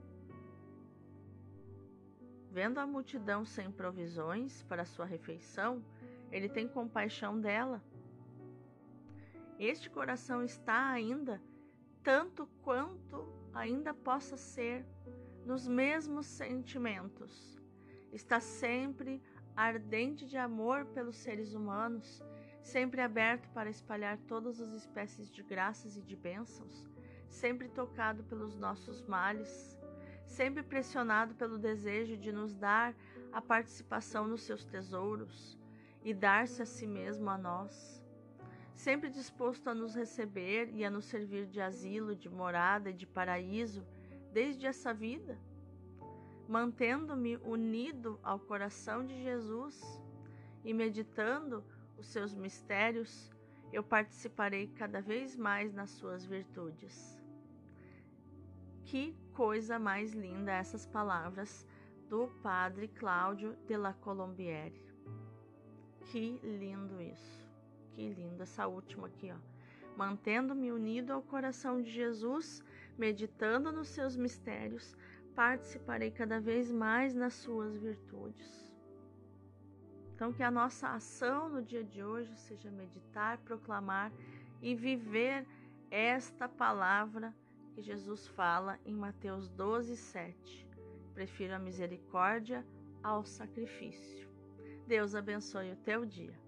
Vendo 2.49 2.77
a 2.77 2.87
multidão 2.87 3.43
sem 3.43 3.69
provisões 3.69 4.63
para 4.69 4.85
sua 4.85 5.03
refeição, 5.03 5.83
ele 6.31 6.47
tem 6.47 6.65
compaixão 6.65 7.41
dela. 7.41 7.83
Este 9.59 9.89
coração 9.89 10.43
está 10.43 10.89
ainda, 10.89 11.41
tanto 12.03 12.47
quanto 12.61 13.27
ainda 13.53 13.93
possa 13.93 14.37
ser, 14.37 14.85
nos 15.45 15.67
mesmos 15.67 16.27
sentimentos. 16.27 17.57
Está 18.11 18.39
sempre 18.39 19.21
ardente 19.55 20.27
de 20.27 20.37
amor 20.37 20.85
pelos 20.85 21.15
seres 21.15 21.53
humanos, 21.53 22.21
sempre 22.61 23.01
aberto 23.01 23.49
para 23.49 23.69
espalhar 23.69 24.17
todas 24.27 24.59
as 24.59 24.73
espécies 24.73 25.31
de 25.31 25.41
graças 25.41 25.97
e 25.97 26.01
de 26.01 26.15
bênçãos, 26.15 26.87
sempre 27.27 27.67
tocado 27.67 28.23
pelos 28.25 28.55
nossos 28.55 29.01
males, 29.07 29.75
sempre 30.25 30.61
pressionado 30.61 31.33
pelo 31.33 31.57
desejo 31.57 32.15
de 32.17 32.31
nos 32.31 32.53
dar 32.53 32.93
a 33.31 33.41
participação 33.41 34.27
nos 34.27 34.43
seus 34.43 34.63
tesouros 34.65 35.57
e 36.03 36.13
dar-se 36.13 36.61
a 36.61 36.65
si 36.65 36.85
mesmo 36.85 37.29
a 37.29 37.37
nós, 37.37 38.05
sempre 38.77 39.09
disposto 39.09 39.69
a 39.69 39.73
nos 39.73 39.95
receber 39.95 40.69
e 40.73 40.85
a 40.85 40.89
nos 40.89 41.05
servir 41.05 41.47
de 41.47 41.59
asilo, 41.59 42.15
de 42.15 42.29
morada 42.29 42.91
e 42.91 42.93
de 42.93 43.07
paraíso 43.07 43.83
desde 44.31 44.67
essa 44.67 44.93
vida, 44.93 45.37
mantendo-me 46.47 47.37
unido 47.37 48.19
ao 48.21 48.39
coração 48.39 49.03
de 49.03 49.19
Jesus 49.23 49.81
e 50.63 50.73
meditando 50.73 51.63
os 51.97 52.05
seus 52.05 52.35
mistérios, 52.35 53.31
eu 53.73 53.83
participarei 53.83 54.67
cada 54.67 55.01
vez 55.01 55.35
mais 55.35 55.73
nas 55.73 55.89
suas 55.89 56.23
virtudes. 56.23 57.19
Que 58.85 59.17
coisa 59.33 59.79
mais 59.79 60.13
linda 60.13 60.51
essas 60.51 60.85
palavras 60.85 61.65
do 62.07 62.27
Padre 62.43 62.87
Cláudio 62.89 63.57
de 63.65 63.75
la 63.75 63.93
Colombiere. 63.93 64.85
Que 66.11 66.39
lindo 66.43 67.01
isso. 67.01 67.46
Que 67.97 68.07
lindo 68.09 68.43
essa 68.43 68.67
última 68.67 69.07
aqui, 69.07 69.31
ó. 69.31 69.37
Mantendo-me 69.97 70.71
unido 70.71 71.13
ao 71.13 71.23
coração 71.23 71.81
de 71.81 71.89
Jesus, 71.89 72.63
meditando 72.95 73.71
nos 73.71 73.87
seus 73.87 74.15
mistérios, 74.15 74.95
participarei 75.33 76.11
cada 76.11 76.39
vez 76.39 76.71
mais 76.71 77.15
nas 77.15 77.33
suas 77.33 77.75
virtudes. 77.75 78.71
Então, 80.13 80.31
que 80.31 80.43
a 80.43 80.51
nossa 80.51 80.89
ação 80.89 81.49
no 81.49 81.59
dia 81.63 81.83
de 81.83 82.03
hoje 82.03 82.37
seja 82.37 82.69
meditar, 82.69 83.39
proclamar 83.39 84.11
e 84.61 84.75
viver 84.75 85.43
esta 85.89 86.47
palavra 86.47 87.33
que 87.73 87.81
Jesus 87.81 88.27
fala 88.27 88.77
em 88.85 88.93
Mateus 88.93 89.49
12, 89.49 89.97
7. 89.97 90.67
Prefiro 91.15 91.55
a 91.55 91.59
misericórdia 91.59 92.63
ao 93.01 93.25
sacrifício. 93.25 94.29
Deus 94.85 95.15
abençoe 95.15 95.71
o 95.71 95.77
teu 95.77 96.05
dia. 96.05 96.45